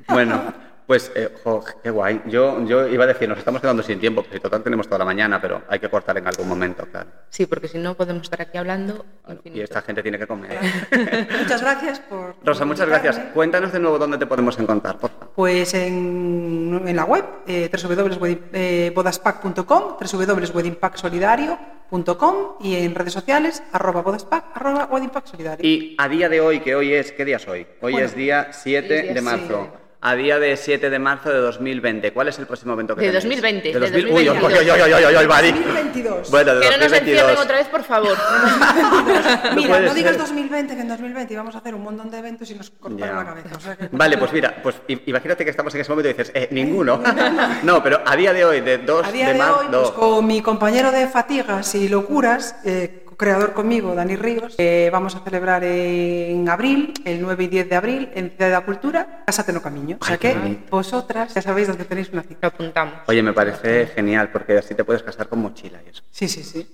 [0.08, 0.54] Bueno,
[0.89, 2.23] pues, eh, jo, qué guay.
[2.25, 5.06] Yo, yo iba a decir, nos estamos quedando sin tiempo, porque total tenemos toda la
[5.06, 7.12] mañana, pero hay que cortar en algún momento, claro.
[7.30, 9.06] Sí, porque si no podemos estar aquí hablando
[9.43, 10.58] Y esta gente tiene que comer.
[11.41, 12.38] muchas gracias por.
[12.43, 13.04] Rosa, por muchas invitarme.
[13.04, 13.34] gracias.
[13.36, 15.30] Cuéntanos de nuevo dónde te podemos encontrar, por favor.
[15.36, 24.86] Pues en, en la web, eh, www.bodaspack.com, www.weddingpacksolidario.com y en redes sociales, arroba bodaspack, arroba
[24.91, 25.63] weddingpacksolidario.
[25.69, 27.67] Y a día de hoy, que hoy es, ¿qué día es hoy?
[27.80, 29.67] Hoy Bueno, es día 7 hoy es día de marzo.
[30.01, 32.13] A día de 7 de marzo de 2020.
[32.13, 33.41] ¿Cuál es el próximo evento que De tenéis?
[33.41, 34.63] 2020, De de 2000 Uy, uy, 2022.
[34.63, 35.51] uy, uy, uy, uy, uy, Mari.
[35.51, 36.31] 2022.
[36.31, 37.39] Bueno, de Que no nos encierren 2022.
[37.43, 38.17] otra vez, por favor.
[39.55, 40.21] Mira, puede no digas ser.
[40.21, 43.25] 2020, que en 2020 íbamos a hacer un montón de eventos y nos cortaron la
[43.25, 43.49] cabeza.
[43.57, 46.31] o sea que- Vale, pues mira, pues imagínate que estamos en ese momento y dices,
[46.33, 47.01] eh, ninguno.
[47.63, 49.91] no, pero a día de hoy, de 2 A día de de marzo, hoy, pues,
[49.91, 55.19] con mi compañero de Fatigas y Locuras, eh, creador conmigo, Dani Ríos, eh, vamos a
[55.19, 59.62] celebrar en abril, el 9 y 10 de abril, en Ciudad de Cultura, Casa Teno
[59.62, 59.97] Camiño.
[59.99, 60.69] O sea que bonito.
[60.71, 62.39] vosotras ya sabéis dónde tenéis una cita.
[62.41, 62.93] Lo apuntamos.
[63.08, 66.01] Oye, me parece genial porque así te puedes casar con mochila y eso.
[66.10, 66.65] Sí, sí, sí.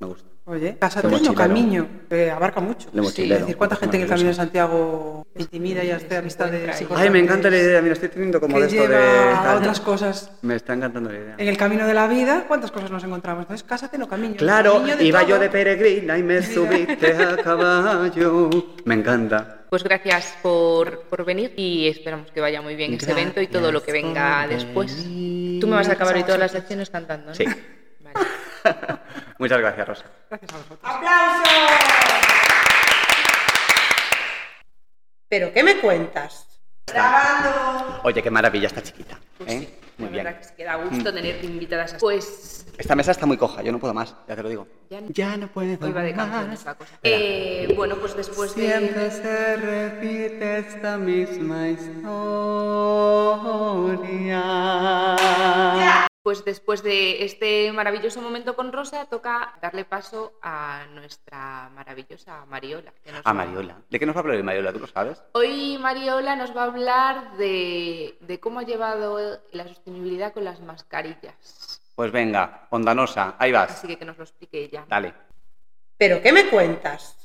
[0.00, 0.28] Me gusta.
[0.46, 1.34] Oye, Casa De Teno mochilero.
[1.38, 2.90] Camiño, que abarca mucho.
[2.92, 3.34] De mochilero.
[3.36, 4.34] Es decir, ¿cuánta gente en el Camino de.
[4.34, 7.80] Santiago intimida y hace amistades Ay, Ay, me encanta la idea.
[7.80, 8.88] Mira, estoy teniendo como de esto de...
[8.88, 9.58] lleva a tal.
[9.58, 11.34] otras cosas Me está encantando la idea.
[11.38, 13.42] en el camino de la vida, ¿cuántas cosas nos encontramos?
[13.44, 14.34] Entonces, cásate, no camino.
[14.36, 15.38] Claro, Camino de iba yo todo.
[15.40, 18.50] de peregrina y me subiste a caballo.
[18.84, 19.62] Me encanta.
[19.70, 23.72] Pues gracias por, por venir y esperamos que vaya muy bien ese evento y todo
[23.72, 25.04] lo que venga después.
[25.04, 27.34] Tú me vas a acabar hoy todas las lecciones cantando, ¿no?
[27.34, 27.44] Sí.
[29.38, 30.04] Muchas gracias, Rosa.
[30.30, 30.78] Gracias a vosotros.
[30.82, 31.48] ¡Aplausos!
[35.28, 36.48] ¿Pero qué me cuentas?
[36.86, 38.00] Grabando.
[38.04, 39.18] Oye, qué maravilla esta chiquita.
[39.38, 39.58] Pues ¿eh?
[39.60, 40.24] sí, Muy la bien.
[40.24, 41.98] verdad que se queda gusto tenerte invitadas a...
[41.98, 44.66] Pues Esta mesa está muy coja, yo no puedo más, ya te lo digo.
[44.90, 46.64] ya no, Ya no puedo hoy va de más.
[46.64, 46.92] la cosa.
[47.02, 49.10] Eh, bueno, pues después Siempre de...
[49.10, 52.06] se repite esta misma historia.
[56.24, 62.94] Pues después de este maravilloso momento con Rosa, toca darle paso a nuestra maravillosa Mariola.
[63.04, 63.76] que nos A va- Mariola.
[63.90, 64.72] ¿De qué nos va a hablar hoy Mariola?
[64.72, 65.22] ¿Tú lo sabes?
[65.32, 70.60] Hoy Mariola nos va a hablar de, de cómo ha llevado la sostenibilidad con las
[70.60, 71.82] mascarillas.
[71.94, 73.72] Pues venga, ondanosa, ahí vas.
[73.72, 74.86] Así que que nos lo explique ella.
[74.88, 75.12] Dale.
[75.98, 77.18] ¿Pero qué me cuentas?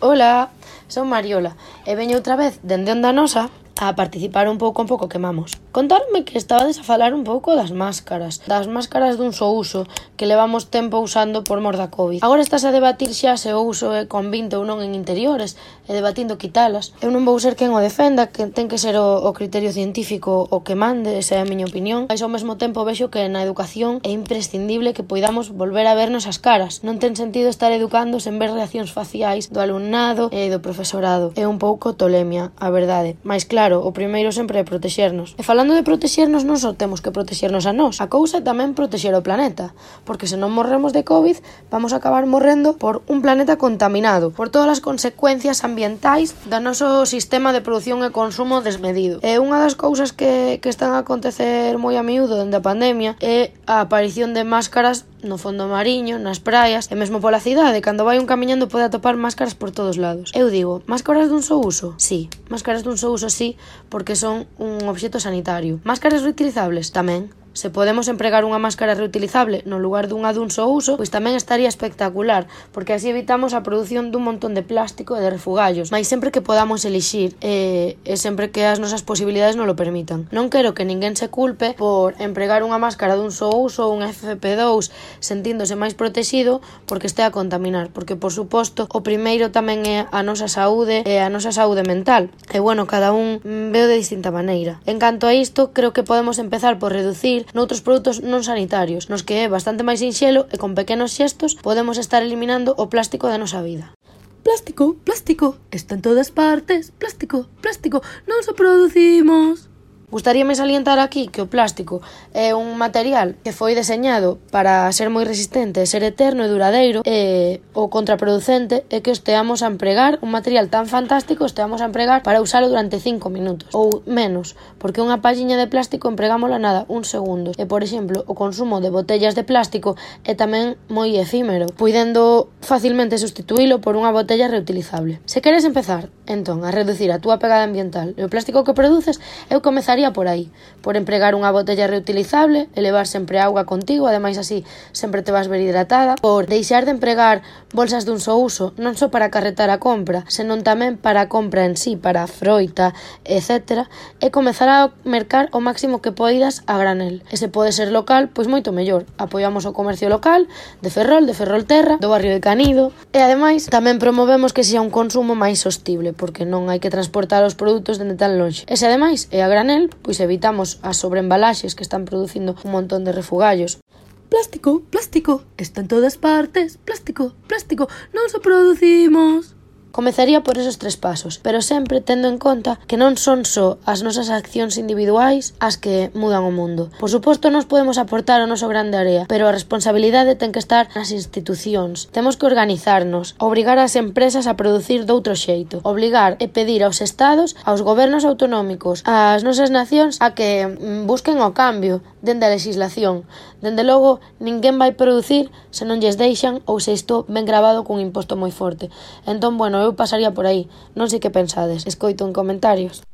[0.00, 0.50] Ola,
[0.88, 1.54] son Mariola
[1.86, 3.46] e veño outra vez dende Onda Nosa
[3.80, 5.58] a participar un pouco un pouco quemamos.
[5.74, 10.30] Contarme que estabades a falar un pouco das máscaras, das máscaras dun só uso que
[10.30, 12.22] levamos tempo usando por mor da Covid.
[12.22, 15.58] Agora estás a debatir xa se o uso é convinte ou non en interiores
[15.88, 16.94] e debatindo quitalas.
[17.02, 20.46] Eu non vou ser quen o defenda, que ten que ser o, o criterio científico
[20.46, 22.06] o que mande, esa é a miña opinión.
[22.06, 26.30] Mas ao mesmo tempo vexo que na educación é imprescindible que poidamos volver a vernos
[26.30, 26.86] as caras.
[26.86, 31.34] Non ten sentido estar educando sen ver reaccións faciais do alumnado e do profesorado.
[31.34, 33.18] É un pouco tolemia, a verdade.
[33.26, 35.32] Mais claro, Claro, o primeiro sempre é protexernos.
[35.40, 38.76] E falando de protexernos, non só temos que protexernos a nós, a cousa é tamén
[38.76, 39.72] protexer o planeta,
[40.04, 41.40] porque se non morremos de COVID,
[41.72, 47.08] vamos a acabar morrendo por un planeta contaminado, por todas as consecuencias ambientais do noso
[47.08, 49.16] sistema de produción e consumo desmedido.
[49.24, 53.16] E unha das cousas que, que están a acontecer moi a miúdo dende a pandemia
[53.24, 58.04] é a aparición de máscaras no fondo mariño, nas praias e mesmo pola cidade, cando
[58.04, 60.30] vai un camiñando pode atopar máscaras por todos lados.
[60.36, 61.96] Eu digo, máscaras dun só uso?
[61.96, 63.53] Sí, máscaras dun só uso sí,
[63.88, 65.80] porque son un obxecto sanitario.
[65.84, 67.30] Máscaras reutilizables tamén.
[67.54, 71.70] Se podemos empregar unha máscara reutilizable no lugar dunha dun só uso, pois tamén estaría
[71.70, 76.34] espectacular, porque así evitamos a produción dun montón de plástico e de refugallos, Mais sempre
[76.34, 80.26] que podamos elixir e, e sempre que as nosas posibilidades non lo permitan.
[80.34, 84.02] Non quero que ninguén se culpe por empregar unha máscara dun só uso ou un
[84.02, 84.90] FFP2
[85.22, 86.58] sentíndose máis protexido
[86.90, 91.22] porque estea a contaminar, porque por suposto o primeiro tamén é a nosa saúde e
[91.22, 92.34] a nosa saúde mental.
[92.50, 93.38] E bueno, cada un
[93.70, 94.82] veo de distinta maneira.
[94.90, 99.20] En canto a isto, creo que podemos empezar por reducir noutros produtos non sanitarios, nos
[99.20, 103.36] que é bastante máis sinxelo e con pequenos xestos podemos estar eliminando o plástico da
[103.36, 103.92] nosa vida.
[104.40, 109.73] Plástico, plástico, está en todas partes, plástico, plástico, non se producimos.
[110.10, 112.02] Gustaríame salientar aquí que o plástico
[112.36, 117.64] é un material que foi deseñado para ser moi resistente, ser eterno e duradeiro e
[117.72, 122.44] o contraproducente é que esteamos a empregar un material tan fantástico esteamos a empregar para
[122.44, 127.56] usalo durante 5 minutos ou menos, porque unha palliña de plástico empregámola nada un segundo
[127.56, 129.96] e por exemplo o consumo de botellas de plástico
[130.28, 135.24] é tamén moi efímero puidendo facilmente sustituílo por unha botella reutilizable.
[135.24, 139.16] Se queres empezar entón a reducir a túa pegada ambiental e o plástico que produces
[139.48, 140.50] eu comezaría estaría por aí,
[140.82, 145.46] por empregar unha botella reutilizable e levar sempre auga contigo, ademais así sempre te vas
[145.46, 149.78] ver hidratada, por deixar de empregar bolsas dun só uso, non só para carretar a
[149.78, 152.90] compra, senón tamén para a compra en sí, para a froita,
[153.22, 153.86] etc.
[154.18, 157.22] E comezar a mercar o máximo que poidas a granel.
[157.30, 159.06] E se pode ser local, pois moito mellor.
[159.14, 160.50] Apoiamos o comercio local
[160.82, 164.90] de Ferrol, de Ferrolterra, do barrio de Canido, e ademais tamén promovemos que sea un
[164.90, 168.66] consumo máis sostible, porque non hai que transportar os produtos dende tan longe.
[168.66, 173.04] E se ademais é a granel, pois evitamos as sobreembalaxes que están producindo un montón
[173.04, 173.80] de refugallos.
[174.28, 176.78] Plástico, plástico, está en todas partes.
[176.78, 179.53] Plástico, plástico, non se producimos.
[179.94, 184.02] Comezaría por esos tres pasos, pero sempre tendo en conta que non son só as
[184.02, 186.90] nosas accións individuais as que mudan o mundo.
[186.98, 190.90] Por suposto, nos podemos aportar o noso grande área, pero a responsabilidade ten que estar
[190.98, 192.10] nas institucións.
[192.10, 197.54] Temos que organizarnos, obrigar as empresas a producir doutro xeito, obligar e pedir aos estados,
[197.62, 203.22] aos gobernos autonómicos, ás nosas nacións a que mm, busquen o cambio dende a legislación.
[203.62, 208.02] Dende logo, ninguén vai producir se non lles deixan ou se isto ven grabado cun
[208.02, 208.90] imposto moi forte.
[209.22, 210.66] Entón, bueno, eu pasaría por aí.
[210.96, 211.84] Non sei que pensades.
[211.84, 213.04] Escoito en comentarios.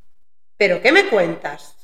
[0.57, 1.77] ¿Pero qué me cuentas?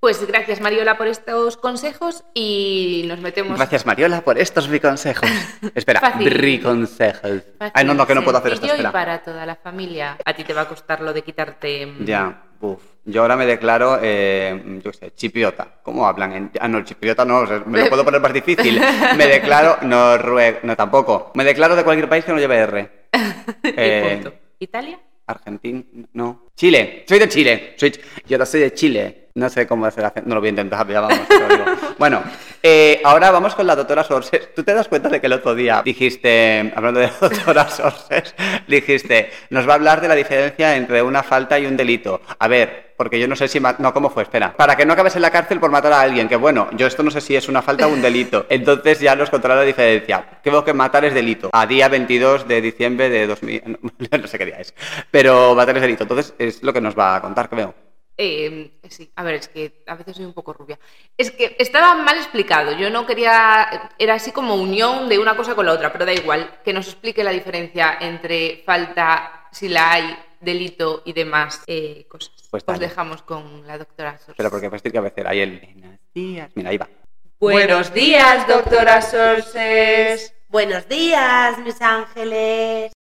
[0.00, 3.58] Pues gracias Mariola por estos consejos y nos metemos...
[3.60, 5.28] Gracias, Mariola, por estos riconsejos.
[5.76, 6.30] Espera, Fácil.
[6.32, 7.44] riconsejos.
[7.60, 8.88] Fácil, Ay, no, no, que no puedo hacer esto, espera.
[8.88, 10.16] y para toda la familia.
[10.24, 11.84] A ti te va a costar lo de quitarte...
[11.84, 12.82] mm, Ya, uff.
[13.04, 15.66] Yo ahora me declaro, eh, yo qué sé, chipriota.
[15.82, 16.32] ¿Cómo hablan?
[16.32, 18.78] En- Ah, no, chipriota no, o sea, me lo puedo poner más difícil.
[19.16, 21.30] Me declaro noruego, no tampoco.
[21.34, 22.90] Me declaro de cualquier país que no lleve R.
[23.64, 24.34] Eh, punto.
[24.58, 25.00] ¿Italia?
[25.26, 25.82] Argentina,
[26.12, 26.46] no.
[26.56, 27.74] Chile, soy de Chile.
[27.76, 27.92] Soy,
[28.26, 29.29] yo ahora soy de Chile.
[29.40, 31.18] No sé cómo hacer acento, no lo voy a intentar, ya vamos.
[31.98, 32.22] Bueno,
[32.62, 34.54] eh, ahora vamos con la doctora Sorses.
[34.54, 38.34] ¿Tú te das cuenta de que el otro día dijiste, hablando de la doctora Sorses,
[38.68, 42.20] dijiste, nos va a hablar de la diferencia entre una falta y un delito?
[42.38, 43.60] A ver, porque yo no sé si...
[43.60, 44.24] No, ¿cómo fue?
[44.24, 44.54] Espera.
[44.54, 47.02] Para que no acabes en la cárcel por matar a alguien, que bueno, yo esto
[47.02, 48.44] no sé si es una falta o un delito.
[48.50, 50.22] Entonces ya nos contará la diferencia.
[50.44, 51.48] Creo que matar es delito.
[51.50, 53.78] A día 22 de diciembre de 2000...
[54.20, 54.74] No sé qué día es.
[55.10, 56.04] Pero matar es delito.
[56.04, 57.89] Entonces es lo que nos va a contar, creo.
[58.22, 60.78] Eh, sí, a ver, es que a veces soy un poco rubia.
[61.16, 62.72] Es que estaba mal explicado.
[62.72, 63.92] Yo no quería.
[63.98, 66.60] Era así como unión de una cosa con la otra, pero da igual.
[66.62, 72.34] Que nos explique la diferencia entre falta, si la hay, delito y demás eh, cosas.
[72.50, 74.30] Pues Os dejamos con la doctora Sors.
[74.30, 75.30] Espera, porque estoy cabecera.
[75.30, 75.58] Ahí el...
[75.58, 76.50] Buenos días.
[76.54, 76.90] Mira, ahí va.
[77.38, 80.34] Buenos días, doctora Sorses.
[80.48, 82.92] Buenos días, mis ángeles.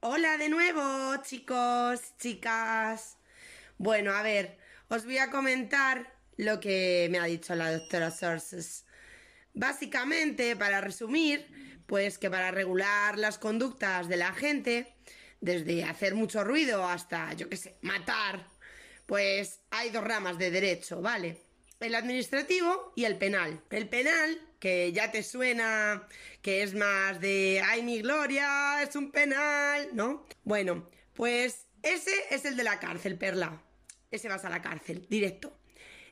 [0.00, 3.19] Hola de nuevo, chicos, chicas.
[3.82, 4.58] Bueno, a ver,
[4.88, 8.84] os voy a comentar lo que me ha dicho la doctora Sources.
[9.54, 11.46] Básicamente, para resumir,
[11.86, 14.94] pues que para regular las conductas de la gente,
[15.40, 18.46] desde hacer mucho ruido hasta, yo qué sé, matar,
[19.06, 21.38] pues hay dos ramas de derecho, ¿vale?
[21.80, 23.62] El administrativo y el penal.
[23.70, 26.06] El penal, que ya te suena
[26.42, 30.26] que es más de, ay, mi gloria, es un penal, ¿no?
[30.44, 33.58] Bueno, pues ese es el de la cárcel, Perla.
[34.10, 35.56] Ese vas a la cárcel, directo.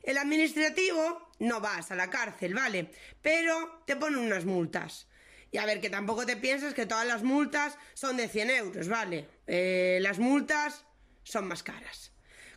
[0.03, 2.91] El administrativo no vas a la cárcel, ¿vale?
[3.21, 5.07] Pero te ponen unas multas.
[5.51, 8.87] Y a ver, que tampoco te pienses que todas las multas son de 100 euros,
[8.87, 9.27] ¿vale?
[9.47, 10.85] Eh, las multas
[11.23, 12.11] son más caras.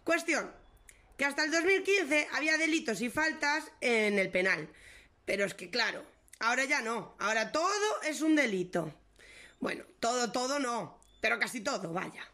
[0.04, 0.52] Cuestión,
[1.16, 4.68] que hasta el 2015 había delitos y faltas en el penal.
[5.24, 6.04] Pero es que claro,
[6.40, 8.92] ahora ya no, ahora todo es un delito.
[9.60, 12.26] Bueno, todo, todo no, pero casi todo, vaya.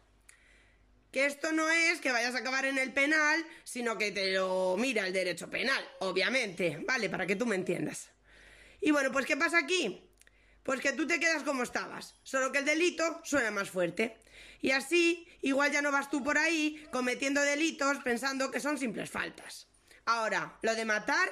[1.11, 4.75] Que esto no es que vayas a acabar en el penal, sino que te lo
[4.77, 7.09] mira el derecho penal, obviamente, ¿vale?
[7.09, 8.09] Para que tú me entiendas.
[8.81, 10.09] Y bueno, pues ¿qué pasa aquí?
[10.63, 14.17] Pues que tú te quedas como estabas, solo que el delito suena más fuerte.
[14.61, 19.09] Y así, igual ya no vas tú por ahí cometiendo delitos pensando que son simples
[19.09, 19.67] faltas.
[20.05, 21.29] Ahora, lo de matar,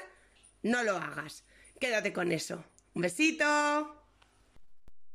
[0.64, 1.44] no lo hagas.
[1.80, 2.64] Quédate con eso.
[2.94, 4.06] Un besito.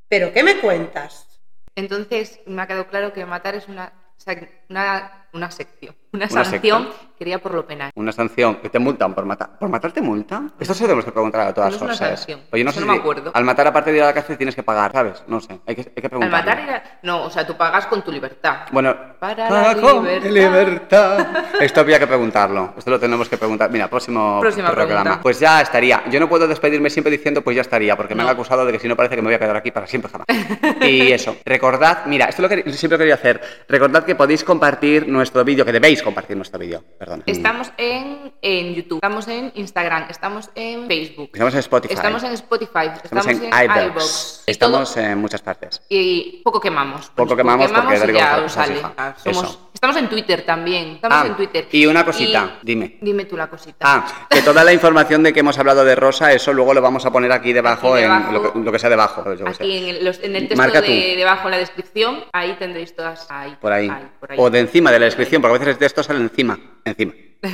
[0.08, 1.40] ¿Pero qué me cuentas?
[1.74, 3.92] Entonces, me ha quedado claro que matar es una,
[4.24, 4.46] Second.
[4.72, 6.98] Una, una sección, una, Una sanción secta.
[7.18, 7.90] que iría por lo penal.
[7.94, 9.58] Una sanción que te multan por matar.
[9.58, 10.52] ¿Por matar te multan?
[10.58, 12.08] Esto se lo tenemos que preguntar a todas No una cosas.
[12.20, 12.40] sanción.
[12.52, 13.30] Oye, no Eso sé no me si acuerdo.
[13.34, 15.22] al matar aparte de ir a la cárcel tienes que pagar, ¿sabes?
[15.28, 16.30] No sé, hay que, hay que Al preguntar.
[16.30, 16.82] matar era...
[17.02, 18.66] No, o sea, tú pagas con tu libertad.
[18.72, 20.30] Bueno, Para la libertad.
[20.30, 21.26] libertad.
[21.60, 22.74] Esto habría que preguntarlo.
[22.76, 23.70] Esto lo tenemos que preguntar.
[23.70, 25.00] Mira, próximo Próxima programa.
[25.02, 25.22] pregunta.
[25.22, 26.02] Pues ya estaría.
[26.10, 28.28] Yo no puedo despedirme siempre diciendo pues ya estaría, porque me No.
[28.28, 30.10] han acusado de que si no parece que me voy a quedar aquí para siempre
[30.10, 30.26] jamás.
[30.82, 31.36] y eso.
[31.46, 33.40] Recordad, mira, esto es lo que siempre quería hacer.
[33.68, 34.61] Recordad que podéis compartir
[35.08, 36.84] nuestro vídeo, que debéis compartir nuestro vídeo.
[36.98, 37.22] Perdón.
[37.26, 41.94] Estamos en, en YouTube, estamos en Instagram, estamos en Facebook, Estamos en Spotify.
[41.94, 44.42] estamos en Spotify, Estamos en en, iVoox.
[44.46, 45.82] Estamos todo- en muchas partes.
[45.88, 47.06] y poco quemamos.
[47.10, 48.80] Poco Pues quemamos porque Darío ya os sale.
[48.80, 49.70] somos- Eso.
[49.82, 50.90] Estamos en Twitter también.
[50.92, 51.66] Estamos Ah, en Twitter.
[51.72, 52.98] y una cosita, dime.
[53.00, 53.78] Dime tú la cosita.
[53.80, 57.04] Ah, que toda la información de que hemos hablado de Rosa, eso luego lo vamos
[57.04, 59.24] a poner aquí debajo, Aquí en lo que, lo que sea debajo.
[59.44, 61.18] Aquí en los- en el texto Marca de, tú.
[61.18, 63.26] debajo en la descripción, ahí tendréis todas.
[63.28, 63.90] Ahí, Por ahí.
[64.20, 64.38] por ahí.
[64.40, 66.58] O de encima de la descripción, porque a veces el texto sale encima.
[66.84, 67.12] Encima.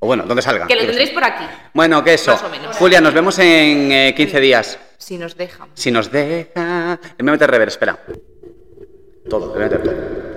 [0.00, 0.66] O bueno, donde salga.
[0.66, 2.32] Que lo tendréis por aquí, Bueno, que eso.
[2.32, 2.76] Más o menos.
[2.76, 4.78] Julia, nos vemos en eh, 15 días.
[4.98, 5.70] si nos dejan.
[5.72, 6.98] Si nos deja.
[7.16, 7.98] Le voy a meter rever, espera.
[9.30, 10.33] Todo, le voy a meter todo.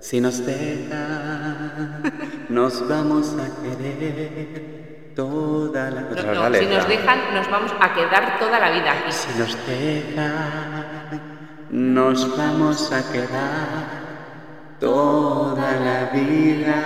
[0.00, 2.00] Si nos deja,
[2.48, 6.02] nos vamos a querer toda la.
[6.02, 9.10] No, no, la si nos dejan, nos vamos a quedar toda la vida aquí.
[9.12, 10.32] Si nos deja,
[11.70, 16.84] nos vamos a quedar toda la vida.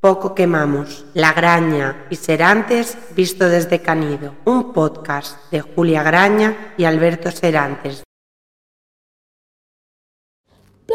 [0.00, 6.84] Poco quemamos, La Graña y Serantes visto desde Canido, un podcast de Julia Graña y
[6.84, 8.04] Alberto Serantes.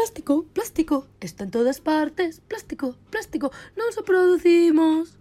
[0.00, 2.40] Plástico, plástico, está en todas partes.
[2.48, 5.19] Plástico, plástico, nos lo producimos.